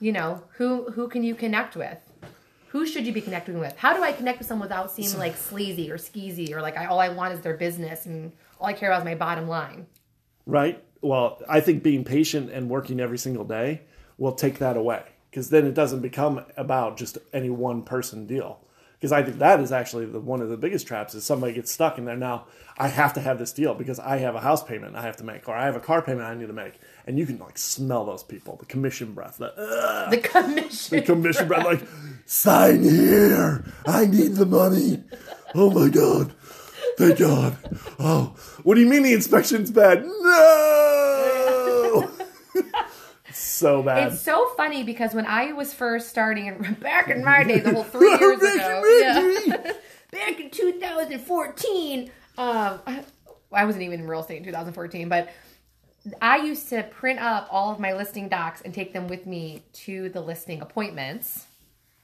you 0.00 0.12
know 0.12 0.42
who 0.54 0.90
who 0.92 1.06
can 1.08 1.22
you 1.22 1.34
connect 1.34 1.76
with 1.76 1.98
who 2.68 2.86
should 2.86 3.06
you 3.06 3.12
be 3.12 3.20
connecting 3.20 3.58
with 3.58 3.76
how 3.76 3.94
do 3.94 4.02
i 4.02 4.12
connect 4.12 4.38
with 4.38 4.46
someone 4.46 4.68
without 4.68 4.90
seeming 4.90 5.18
like 5.18 5.36
sleazy 5.36 5.90
or 5.90 5.96
skeezy 5.96 6.52
or 6.52 6.60
like 6.62 6.76
I, 6.76 6.86
all 6.86 7.00
i 7.00 7.08
want 7.08 7.34
is 7.34 7.40
their 7.40 7.56
business 7.56 8.06
and 8.06 8.32
all 8.60 8.66
i 8.66 8.72
care 8.72 8.90
about 8.90 9.02
is 9.02 9.04
my 9.04 9.14
bottom 9.14 9.48
line 9.48 9.86
Right. 10.46 10.82
Well, 11.02 11.42
I 11.48 11.60
think 11.60 11.82
being 11.82 12.04
patient 12.04 12.50
and 12.50 12.70
working 12.70 13.00
every 13.00 13.18
single 13.18 13.44
day 13.44 13.82
will 14.16 14.32
take 14.32 14.58
that 14.58 14.76
away 14.76 15.02
because 15.30 15.50
then 15.50 15.66
it 15.66 15.74
doesn't 15.74 16.00
become 16.00 16.44
about 16.56 16.96
just 16.96 17.18
any 17.32 17.50
one 17.50 17.82
person 17.82 18.26
deal. 18.26 18.60
Because 18.98 19.12
I 19.12 19.22
think 19.22 19.38
that 19.38 19.60
is 19.60 19.72
actually 19.72 20.06
the, 20.06 20.20
one 20.20 20.40
of 20.40 20.48
the 20.48 20.56
biggest 20.56 20.86
traps 20.86 21.14
is 21.14 21.22
somebody 21.22 21.52
gets 21.52 21.70
stuck 21.70 21.98
in 21.98 22.06
there. 22.06 22.16
Now 22.16 22.46
I 22.78 22.88
have 22.88 23.12
to 23.14 23.20
have 23.20 23.38
this 23.38 23.52
deal 23.52 23.74
because 23.74 23.98
I 23.98 24.18
have 24.18 24.34
a 24.34 24.40
house 24.40 24.62
payment 24.62 24.96
I 24.96 25.02
have 25.02 25.16
to 25.18 25.24
make, 25.24 25.48
or 25.48 25.54
I 25.54 25.64
have 25.66 25.76
a 25.76 25.80
car 25.80 26.00
payment 26.02 26.26
I 26.26 26.34
need 26.34 26.46
to 26.46 26.52
make, 26.54 26.74
and 27.06 27.18
you 27.18 27.26
can 27.26 27.38
like 27.38 27.58
smell 27.58 28.04
those 28.06 28.22
people, 28.22 28.56
the 28.56 28.66
commission 28.66 29.12
breath, 29.12 29.38
the, 29.38 29.52
ugh, 29.56 30.10
the 30.10 30.18
commission 30.18 30.98
the 30.98 31.04
commission 31.04 31.46
breath, 31.48 31.64
like 31.64 31.82
sign 32.24 32.82
here, 32.82 33.64
I 33.86 34.06
need 34.06 34.34
the 34.34 34.46
money. 34.46 35.04
Oh 35.54 35.70
my 35.70 35.88
god, 35.88 36.34
thank 36.98 37.18
God. 37.18 37.56
Oh, 37.98 38.34
what 38.62 38.74
do 38.74 38.80
you 38.80 38.86
mean 38.86 39.02
the 39.02 39.12
inspection's 39.12 39.70
bad? 39.70 40.04
No. 40.04 40.75
So 43.36 43.82
bad. 43.82 44.12
it's 44.12 44.22
so 44.22 44.48
funny 44.56 44.82
because 44.82 45.14
when 45.14 45.26
i 45.26 45.52
was 45.52 45.72
first 45.74 46.08
starting 46.08 46.48
and 46.48 46.80
back 46.80 47.08
in 47.08 47.24
my 47.24 47.42
day 47.44 47.60
the 47.60 47.72
whole 47.72 47.84
three 47.84 48.08
years 48.20 48.38
ago 48.38 48.82
yeah. 49.46 49.72
back 50.10 50.40
in 50.40 50.50
2014 50.50 52.10
um 52.38 52.80
I, 52.86 53.04
I 53.52 53.64
wasn't 53.64 53.84
even 53.84 54.00
in 54.00 54.06
real 54.06 54.20
estate 54.20 54.38
in 54.38 54.44
2014 54.44 55.08
but 55.08 55.30
I 56.20 56.38
used 56.38 56.68
to 56.68 56.82
print 56.84 57.18
up 57.18 57.48
all 57.50 57.72
of 57.72 57.80
my 57.80 57.92
listing 57.92 58.28
docs 58.28 58.60
and 58.60 58.72
take 58.72 58.92
them 58.92 59.08
with 59.08 59.26
me 59.26 59.62
to 59.72 60.08
the 60.10 60.20
listing 60.20 60.60
appointments 60.60 61.46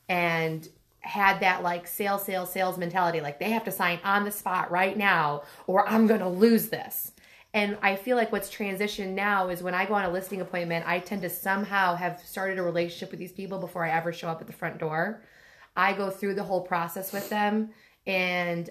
and 0.08 0.68
had 1.00 1.40
that 1.40 1.62
like 1.62 1.86
sales, 1.86 2.24
sales, 2.24 2.52
sales 2.52 2.78
mentality. 2.78 3.20
Like 3.20 3.38
they 3.38 3.50
have 3.50 3.64
to 3.64 3.70
sign 3.70 3.98
on 4.04 4.24
the 4.24 4.30
spot 4.30 4.70
right 4.70 4.96
now 4.96 5.42
or 5.66 5.88
I'm 5.88 6.06
going 6.06 6.20
to 6.20 6.28
lose 6.28 6.68
this. 6.68 7.11
And 7.54 7.76
I 7.82 7.96
feel 7.96 8.16
like 8.16 8.32
what's 8.32 8.50
transitioned 8.50 9.10
now 9.10 9.48
is 9.48 9.62
when 9.62 9.74
I 9.74 9.84
go 9.84 9.94
on 9.94 10.04
a 10.04 10.10
listing 10.10 10.40
appointment, 10.40 10.86
I 10.88 11.00
tend 11.00 11.22
to 11.22 11.28
somehow 11.28 11.94
have 11.96 12.20
started 12.20 12.58
a 12.58 12.62
relationship 12.62 13.10
with 13.10 13.20
these 13.20 13.32
people 13.32 13.58
before 13.58 13.84
I 13.84 13.90
ever 13.90 14.12
show 14.12 14.28
up 14.28 14.40
at 14.40 14.46
the 14.46 14.52
front 14.54 14.78
door. 14.78 15.22
I 15.76 15.92
go 15.92 16.08
through 16.08 16.34
the 16.34 16.44
whole 16.44 16.62
process 16.62 17.12
with 17.12 17.28
them 17.28 17.70
and 18.06 18.70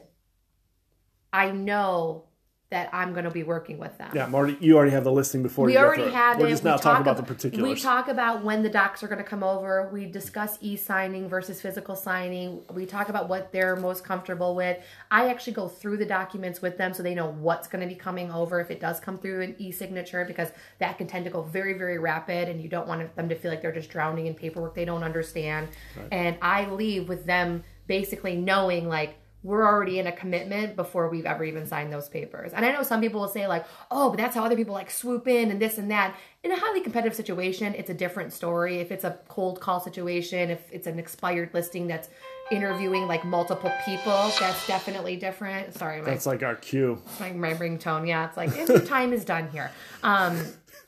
I 1.32 1.52
know 1.52 2.26
that 2.72 2.90
I'm 2.94 3.12
going 3.12 3.26
to 3.26 3.32
be 3.32 3.44
working 3.44 3.78
with 3.78 3.98
them. 3.98 4.12
yeah, 4.16 4.28
Marty, 4.28 4.58
you 4.62 4.78
already 4.78 4.92
have 4.92 5.04
the 5.04 5.12
listing 5.12 5.44
before 5.44 5.66
We 5.66 5.78
already 5.78 6.04
through 6.04 6.12
it. 6.12 6.16
have 6.16 6.40
We're 6.40 6.50
just 6.50 6.64
We 6.64 6.70
now 6.70 6.78
talking 6.78 7.02
about 7.02 7.18
the 7.18 7.24
particulars. 7.24 7.70
We 7.70 7.80
talk 7.80 8.08
about 8.08 8.46
when 8.46 8.64
the 8.64 8.70
docs 8.70 9.04
are 9.04 9.10
going 9.10 9.18
to 9.18 9.26
come 9.26 9.44
over. 9.44 9.90
We 9.92 10.06
discuss 10.06 10.58
e-signing 10.62 11.28
versus 11.28 11.60
physical 11.60 11.98
signing. 11.98 12.62
We 12.74 12.86
talk 12.86 13.10
about 13.10 13.28
what 13.28 13.52
they're 13.52 13.76
most 13.76 14.06
comfortable 14.06 14.56
with. 14.56 14.82
I 15.12 15.30
actually 15.30 15.52
go 15.52 15.68
through 15.68 15.98
the 15.98 16.06
documents 16.06 16.62
with 16.62 16.78
them 16.78 16.94
so 16.94 17.04
they 17.04 17.14
know 17.14 17.30
what's 17.30 17.68
going 17.68 17.82
to 17.82 17.94
be 17.94 18.00
coming 18.00 18.32
over 18.32 18.62
if 18.62 18.72
it 18.72 18.80
does 18.80 19.02
come 19.02 19.18
through 19.18 19.42
an 19.42 19.56
e-signature 19.58 20.24
because 20.24 20.54
that 20.80 20.98
can 20.98 21.08
tend 21.08 21.26
to 21.26 21.32
go 21.32 21.42
very 21.42 21.74
very 21.74 21.98
rapid 21.98 22.48
and 22.48 22.62
you 22.62 22.70
don't 22.70 22.88
want 22.88 23.14
them 23.18 23.28
to 23.28 23.36
feel 23.36 23.52
like 23.52 23.62
they're 23.62 23.74
just 23.74 23.90
drowning 23.90 24.28
in 24.28 24.34
paperwork 24.34 24.76
they 24.76 24.86
don't 24.86 25.04
understand. 25.04 25.68
And 26.10 26.38
I 26.42 26.70
leave 26.70 27.10
with 27.10 27.26
them 27.26 27.66
basically 27.88 28.38
knowing 28.38 28.88
like 28.88 29.16
we're 29.44 29.66
already 29.66 29.98
in 29.98 30.06
a 30.08 30.12
commitment 30.12 30.76
before 30.76 31.10
we've 31.10 31.26
ever 31.26 31.44
even 31.44 31.66
signed 31.66 31.92
those 31.92 32.08
papers. 32.08 32.54
And 32.54 32.64
I 32.66 32.72
know 32.72 32.84
some 32.84 33.02
people 33.02 33.22
will 33.22 33.28
say 33.28 33.48
like, 33.48 33.66
"Oh, 33.90 34.10
but 34.10 34.18
that's 34.18 34.36
how 34.36 34.44
other 34.44 34.56
people 34.56 34.74
like 34.74 34.92
swoop 34.92 35.28
in 35.28 35.50
and 35.52 35.60
this 35.62 35.78
and 35.78 35.90
that." 35.92 36.16
In 36.44 36.52
a 36.52 36.60
highly 36.60 36.82
competitive 36.82 37.16
situation, 37.16 37.74
it's 37.76 37.90
a 37.90 37.94
different 37.94 38.34
story. 38.34 38.80
If 38.80 38.92
it's 38.92 39.04
a 39.04 39.18
cold 39.28 39.60
call 39.60 39.80
situation, 39.80 40.50
if 40.52 40.62
it's 40.72 40.88
an 40.88 41.00
expired 41.00 41.50
listing 41.54 41.88
that's 41.88 42.10
interviewing 42.52 43.08
like 43.08 43.24
multiple 43.26 43.72
people, 43.86 44.32
that's 44.40 44.68
definitely 44.68 45.16
different. 45.16 45.74
Sorry, 45.74 46.00
my 46.02 46.06
That's 46.06 46.26
like 46.26 46.44
our 46.44 46.56
cue. 46.56 47.02
It's 47.06 47.20
like 47.20 47.36
my, 47.36 47.54
my 47.54 47.60
ringtone. 47.60 48.08
Yeah, 48.08 48.28
it's 48.28 48.38
like 48.38 48.56
your 48.56 48.80
time 48.86 49.14
is 49.14 49.26
done 49.26 49.50
here. 49.52 49.72
Um, 50.04 50.38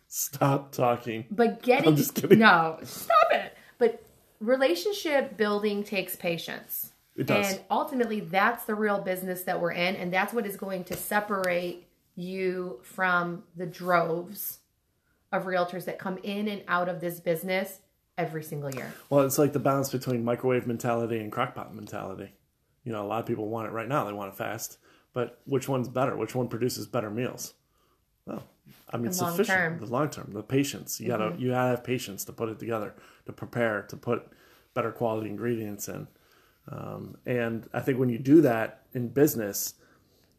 Stop 0.07 0.71
talking. 0.71 1.25
but 1.31 1.63
getting 1.63 1.87
I'm 1.89 1.95
just 1.95 2.13
kidding. 2.13 2.37
no, 2.39 2.77
stop 2.83 3.27
it. 3.31 3.57
But 3.79 4.03
relationship 4.39 5.37
building 5.37 5.83
takes 5.83 6.15
patience. 6.15 6.91
It 7.15 7.27
does. 7.27 7.51
And 7.53 7.61
ultimately 7.69 8.21
that's 8.21 8.65
the 8.65 8.75
real 8.75 8.99
business 8.99 9.43
that 9.43 9.61
we're 9.61 9.71
in 9.71 9.95
and 9.95 10.11
that's 10.11 10.33
what 10.33 10.45
is 10.45 10.57
going 10.57 10.83
to 10.85 10.95
separate 10.95 11.87
you 12.15 12.79
from 12.83 13.43
the 13.55 13.65
droves 13.65 14.59
of 15.31 15.45
realtors 15.45 15.85
that 15.85 15.99
come 15.99 16.17
in 16.23 16.47
and 16.47 16.63
out 16.67 16.89
of 16.89 16.99
this 16.99 17.19
business 17.19 17.79
every 18.17 18.43
single 18.43 18.73
year. 18.73 18.93
Well, 19.09 19.25
it's 19.25 19.37
like 19.37 19.53
the 19.53 19.59
balance 19.59 19.91
between 19.91 20.23
microwave 20.23 20.67
mentality 20.67 21.19
and 21.19 21.31
crockpot 21.31 21.73
mentality. 21.73 22.31
You 22.83 22.91
know, 22.91 23.03
a 23.03 23.07
lot 23.07 23.19
of 23.19 23.25
people 23.25 23.47
want 23.47 23.67
it 23.67 23.71
right 23.71 23.87
now; 23.87 24.03
they 24.05 24.13
want 24.13 24.33
it 24.33 24.37
fast. 24.37 24.77
But 25.13 25.39
which 25.45 25.69
one's 25.69 25.87
better? 25.87 26.17
Which 26.17 26.35
one 26.35 26.47
produces 26.47 26.85
better 26.87 27.09
meals? 27.09 27.53
Well, 28.25 28.43
I 28.89 28.97
mean, 28.97 29.11
The 29.11 29.21
long 29.23 29.31
sufficient. 29.31 29.57
term. 29.57 29.73
Mm-hmm. 29.73 29.85
The 29.85 29.91
long 29.91 30.09
term, 30.09 30.29
the 30.33 30.43
patience. 30.43 30.99
You 30.99 31.07
gotta, 31.07 31.35
you 31.37 31.51
gotta 31.51 31.69
have 31.69 31.83
patience 31.83 32.25
to 32.25 32.33
put 32.33 32.49
it 32.49 32.59
together, 32.59 32.93
to 33.25 33.33
prepare, 33.33 33.83
to 33.83 33.97
put 33.97 34.27
better 34.73 34.91
quality 34.91 35.29
ingredients 35.29 35.87
in. 35.87 36.07
Um, 36.67 37.17
and 37.25 37.67
I 37.73 37.81
think 37.81 37.99
when 37.99 38.09
you 38.09 38.19
do 38.19 38.41
that 38.41 38.83
in 38.93 39.09
business, 39.09 39.75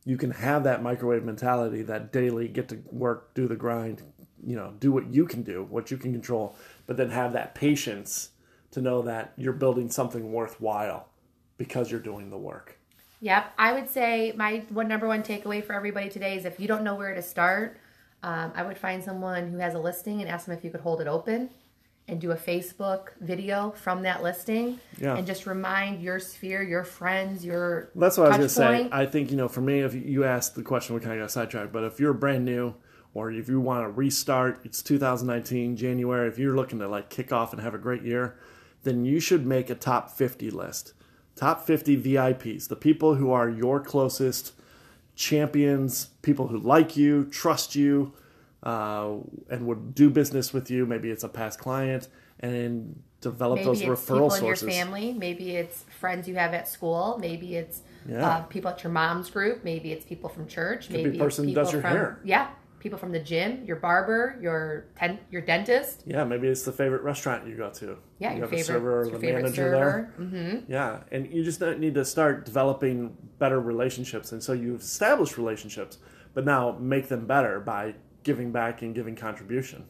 you 0.04 0.16
can 0.16 0.30
have 0.30 0.64
that 0.64 0.82
microwave 0.82 1.24
mentality, 1.24 1.82
that 1.82 2.12
daily 2.12 2.48
get 2.48 2.68
to 2.68 2.82
work, 2.90 3.34
do 3.34 3.48
the 3.48 3.56
grind, 3.56 4.02
you 4.44 4.56
know, 4.56 4.74
do 4.78 4.92
what 4.92 5.12
you 5.12 5.26
can 5.26 5.42
do, 5.42 5.66
what 5.68 5.90
you 5.90 5.96
can 5.96 6.12
control, 6.12 6.56
but 6.86 6.96
then 6.96 7.10
have 7.10 7.32
that 7.32 7.54
patience 7.54 8.30
to 8.70 8.80
know 8.80 9.02
that 9.02 9.32
you're 9.36 9.52
building 9.52 9.90
something 9.90 10.32
worthwhile 10.32 11.08
because 11.56 11.90
you're 11.90 12.00
doing 12.00 12.30
the 12.30 12.38
work. 12.38 12.78
Yep, 13.20 13.52
I 13.56 13.72
would 13.72 13.88
say 13.88 14.34
my 14.36 14.64
one 14.68 14.88
number 14.88 15.08
one 15.08 15.22
takeaway 15.22 15.64
for 15.64 15.72
everybody 15.72 16.10
today 16.10 16.36
is 16.36 16.44
if 16.44 16.60
you 16.60 16.68
don't 16.68 16.84
know 16.84 16.94
where 16.94 17.14
to 17.14 17.22
start, 17.22 17.78
um, 18.22 18.52
I 18.54 18.62
would 18.62 18.76
find 18.76 19.02
someone 19.02 19.50
who 19.50 19.58
has 19.58 19.74
a 19.74 19.78
listing 19.78 20.20
and 20.20 20.28
ask 20.28 20.46
them 20.46 20.56
if 20.56 20.64
you 20.64 20.70
could 20.70 20.80
hold 20.80 21.00
it 21.00 21.06
open 21.06 21.50
and 22.06 22.20
do 22.20 22.32
a 22.32 22.36
Facebook 22.36 23.08
video 23.20 23.70
from 23.70 24.02
that 24.02 24.22
listing 24.22 24.78
Yeah. 24.98 25.16
and 25.16 25.26
just 25.26 25.46
remind 25.46 26.02
your 26.02 26.18
sphere, 26.18 26.62
your 26.62 26.84
friends, 26.84 27.44
your 27.44 27.90
That's 27.94 28.18
what 28.18 28.26
I 28.26 28.38
was 28.38 28.56
going 28.56 28.80
to 28.80 28.88
say. 28.88 28.88
I 28.92 29.06
think, 29.06 29.30
you 29.30 29.36
know, 29.36 29.48
for 29.48 29.62
me, 29.62 29.80
if 29.80 29.94
you 29.94 30.24
asked 30.24 30.54
the 30.54 30.62
question, 30.62 30.94
we 30.94 31.00
kind 31.00 31.14
of 31.14 31.22
got 31.22 31.30
sidetracked, 31.30 31.72
but 31.72 31.82
if 31.84 31.98
you're 31.98 32.12
brand 32.12 32.44
new 32.44 32.74
or 33.14 33.30
if 33.30 33.48
you 33.48 33.58
want 33.60 33.84
to 33.84 33.88
restart, 33.90 34.60
it's 34.64 34.82
2019, 34.82 35.76
January, 35.76 36.28
if 36.28 36.38
you're 36.38 36.54
looking 36.56 36.78
to 36.80 36.88
like 36.88 37.08
kick 37.08 37.32
off 37.32 37.52
and 37.54 37.62
have 37.62 37.74
a 37.74 37.78
great 37.78 38.02
year, 38.02 38.36
then 38.82 39.06
you 39.06 39.18
should 39.18 39.46
make 39.46 39.70
a 39.70 39.74
top 39.74 40.10
50 40.10 40.50
list. 40.50 40.92
top 41.36 41.66
50 41.66 41.96
VIPs, 42.00 42.68
the 42.68 42.76
people 42.76 43.14
who 43.16 43.32
are 43.32 43.48
your 43.48 43.80
closest 43.80 44.52
champions, 45.16 46.06
people 46.22 46.48
who 46.48 46.58
like 46.58 46.96
you, 46.96 47.24
trust 47.24 47.74
you, 47.74 48.12
uh, 48.64 49.14
and 49.50 49.66
would 49.66 49.94
do 49.94 50.10
business 50.10 50.52
with 50.52 50.70
you. 50.70 50.86
Maybe 50.86 51.10
it's 51.10 51.22
a 51.22 51.28
past 51.28 51.58
client, 51.60 52.08
and 52.40 53.00
develop 53.20 53.56
Maybe 53.58 53.66
those 53.66 53.80
it's 53.80 53.88
referral 53.90 54.14
people 54.14 54.30
sources. 54.30 54.62
in 54.62 54.68
your 54.68 54.76
family. 54.84 55.12
Maybe 55.12 55.56
it's 55.56 55.84
friends 56.00 56.26
you 56.28 56.34
have 56.34 56.52
at 56.54 56.66
school. 56.68 57.16
Maybe 57.20 57.56
it's 57.56 57.80
Yeah. 58.08 58.26
uh, 58.28 58.42
people 58.42 58.70
at 58.70 58.82
your 58.84 58.92
mom's 58.92 59.30
group. 59.30 59.64
Maybe 59.64 59.92
it's 59.92 60.04
people 60.04 60.28
from 60.28 60.46
church. 60.46 60.90
a 60.90 60.92
maybe 60.92 61.18
person 61.18 61.44
it's 61.44 61.50
people 61.52 61.64
does 61.64 61.72
your 61.72 61.80
from, 61.82 61.90
hair. 61.90 62.20
Yeah, 62.24 62.48
people 62.80 62.98
from 62.98 63.12
the 63.12 63.18
gym, 63.20 63.64
your 63.64 63.76
barber, 63.76 64.36
your 64.42 64.84
ten, 64.98 65.18
your 65.30 65.40
dentist. 65.40 66.02
Yeah, 66.06 66.24
maybe 66.24 66.48
it's 66.48 66.64
the 66.64 66.72
favorite 66.72 67.02
restaurant 67.02 67.46
you 67.48 67.56
go 67.56 67.70
to. 67.70 67.96
Yeah, 68.18 68.32
you 68.32 68.38
your 68.38 68.44
have 68.46 68.52
a 68.52 68.56
favorite, 68.56 68.64
server 68.66 69.00
or 69.00 69.08
the 69.08 69.18
manager 69.18 69.54
server. 69.54 69.70
there. 69.76 70.14
Mm-hmm. 70.26 70.70
Yeah, 70.72 71.00
and 71.10 71.32
you 71.32 71.42
just 71.44 71.62
need 71.62 71.94
to 71.94 72.04
start 72.04 72.44
developing 72.44 73.16
better 73.38 73.58
relationships. 73.58 74.32
And 74.32 74.42
so 74.42 74.52
you've 74.52 74.82
established 74.82 75.38
relationships, 75.38 75.96
but 76.34 76.44
now 76.44 76.76
make 76.78 77.08
them 77.08 77.26
better 77.26 77.58
by 77.58 77.94
giving 78.24 78.50
back 78.50 78.82
and 78.82 78.94
giving 78.94 79.14
contribution. 79.14 79.86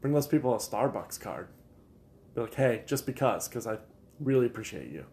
Bring 0.00 0.14
those 0.14 0.26
people 0.26 0.54
a 0.54 0.58
Starbucks 0.58 1.20
card. 1.20 1.48
Be 2.34 2.42
like, 2.42 2.54
hey, 2.54 2.82
just 2.86 3.04
because, 3.04 3.48
because 3.48 3.66
I 3.66 3.78
really 4.20 4.46
appreciate 4.46 4.90
you. 4.90 5.04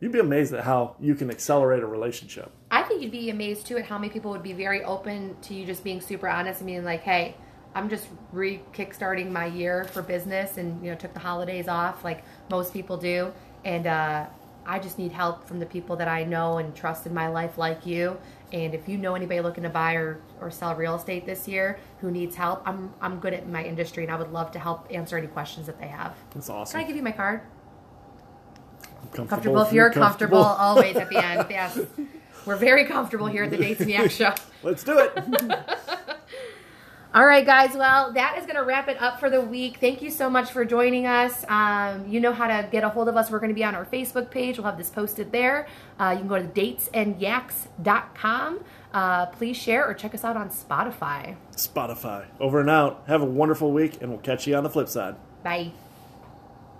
You'd 0.00 0.12
be 0.12 0.18
amazed 0.18 0.52
at 0.52 0.64
how 0.64 0.96
you 1.00 1.14
can 1.14 1.30
accelerate 1.30 1.82
a 1.82 1.86
relationship. 1.86 2.50
I 2.70 2.82
think 2.82 3.02
you'd 3.02 3.12
be 3.12 3.30
amazed 3.30 3.66
too 3.66 3.78
at 3.78 3.86
how 3.86 3.98
many 3.98 4.12
people 4.12 4.30
would 4.30 4.42
be 4.42 4.52
very 4.52 4.84
open 4.84 5.36
to 5.42 5.54
you 5.54 5.64
just 5.64 5.84
being 5.84 6.00
super 6.00 6.28
honest 6.28 6.60
and 6.60 6.66
being 6.66 6.84
like, 6.84 7.00
"Hey, 7.00 7.34
I'm 7.74 7.88
just 7.88 8.06
re 8.32 8.60
kickstarting 8.74 9.30
my 9.30 9.46
year 9.46 9.84
for 9.84 10.02
business, 10.02 10.58
and 10.58 10.84
you 10.84 10.90
know, 10.90 10.96
took 10.96 11.14
the 11.14 11.20
holidays 11.20 11.66
off 11.66 12.04
like 12.04 12.24
most 12.50 12.74
people 12.74 12.98
do, 12.98 13.32
and 13.64 13.86
uh, 13.86 14.26
I 14.66 14.78
just 14.78 14.98
need 14.98 15.12
help 15.12 15.46
from 15.46 15.60
the 15.60 15.66
people 15.66 15.96
that 15.96 16.08
I 16.08 16.24
know 16.24 16.58
and 16.58 16.74
trust 16.74 17.06
in 17.06 17.14
my 17.14 17.28
life, 17.28 17.56
like 17.56 17.86
you. 17.86 18.18
And 18.52 18.74
if 18.74 18.88
you 18.88 18.98
know 18.98 19.14
anybody 19.14 19.40
looking 19.40 19.62
to 19.64 19.70
buy 19.70 19.94
or, 19.94 20.20
or 20.40 20.50
sell 20.50 20.74
real 20.74 20.94
estate 20.96 21.26
this 21.26 21.48
year 21.48 21.78
who 22.00 22.10
needs 22.10 22.36
help, 22.36 22.62
I'm 22.66 22.92
I'm 23.00 23.18
good 23.18 23.32
at 23.34 23.48
my 23.48 23.64
industry, 23.64 24.04
and 24.04 24.12
I 24.12 24.16
would 24.16 24.32
love 24.32 24.50
to 24.52 24.58
help 24.58 24.86
answer 24.90 25.16
any 25.16 25.26
questions 25.28 25.66
that 25.66 25.80
they 25.80 25.88
have. 25.88 26.14
That's 26.34 26.50
awesome. 26.50 26.78
Can. 26.78 26.84
I 26.84 26.86
give 26.88 26.96
you 26.96 27.02
my 27.02 27.12
card? 27.12 27.40
comfortable, 29.12 29.28
Comfortable 29.28 29.62
if 29.62 29.72
you're 29.72 29.90
comfortable, 29.90 30.38
always 30.38 30.96
at 30.96 31.08
the 31.08 31.24
end. 31.24 31.46
Yes. 31.50 31.78
We're 32.44 32.56
very 32.56 32.84
comfortable 32.84 33.26
here 33.26 33.44
at 33.44 33.50
the 33.50 33.56
Dates 33.56 33.80
and 33.80 33.90
Yak 33.90 34.10
Show. 34.12 34.32
Let's 34.62 34.84
do 34.84 34.98
it. 34.98 35.12
All 37.16 37.24
right, 37.24 37.46
guys. 37.46 37.74
Well, 37.74 38.12
that 38.12 38.36
is 38.36 38.44
going 38.44 38.56
to 38.56 38.62
wrap 38.62 38.88
it 38.88 39.00
up 39.00 39.18
for 39.18 39.30
the 39.30 39.40
week. 39.40 39.78
Thank 39.80 40.02
you 40.02 40.10
so 40.10 40.28
much 40.28 40.50
for 40.50 40.66
joining 40.66 41.06
us. 41.06 41.46
Um, 41.48 42.06
you 42.06 42.20
know 42.20 42.34
how 42.34 42.46
to 42.46 42.68
get 42.70 42.84
a 42.84 42.90
hold 42.90 43.08
of 43.08 43.16
us. 43.16 43.30
We're 43.30 43.38
going 43.38 43.48
to 43.48 43.54
be 43.54 43.64
on 43.64 43.74
our 43.74 43.86
Facebook 43.86 44.30
page. 44.30 44.58
We'll 44.58 44.66
have 44.66 44.76
this 44.76 44.90
posted 44.90 45.32
there. 45.32 45.66
Uh, 45.98 46.10
you 46.10 46.18
can 46.18 46.28
go 46.28 46.36
to 46.36 46.46
datesandyaks.com. 46.46 48.60
Uh, 48.92 49.24
please 49.26 49.56
share 49.56 49.88
or 49.88 49.94
check 49.94 50.14
us 50.14 50.24
out 50.24 50.36
on 50.36 50.50
Spotify. 50.50 51.36
Spotify. 51.52 52.26
Over 52.38 52.60
and 52.60 52.68
out. 52.68 53.04
Have 53.06 53.22
a 53.22 53.24
wonderful 53.24 53.72
week, 53.72 54.02
and 54.02 54.10
we'll 54.10 54.20
catch 54.20 54.46
you 54.46 54.54
on 54.54 54.62
the 54.62 54.68
flip 54.68 54.90
side. 54.90 55.16
Bye. 55.42 55.72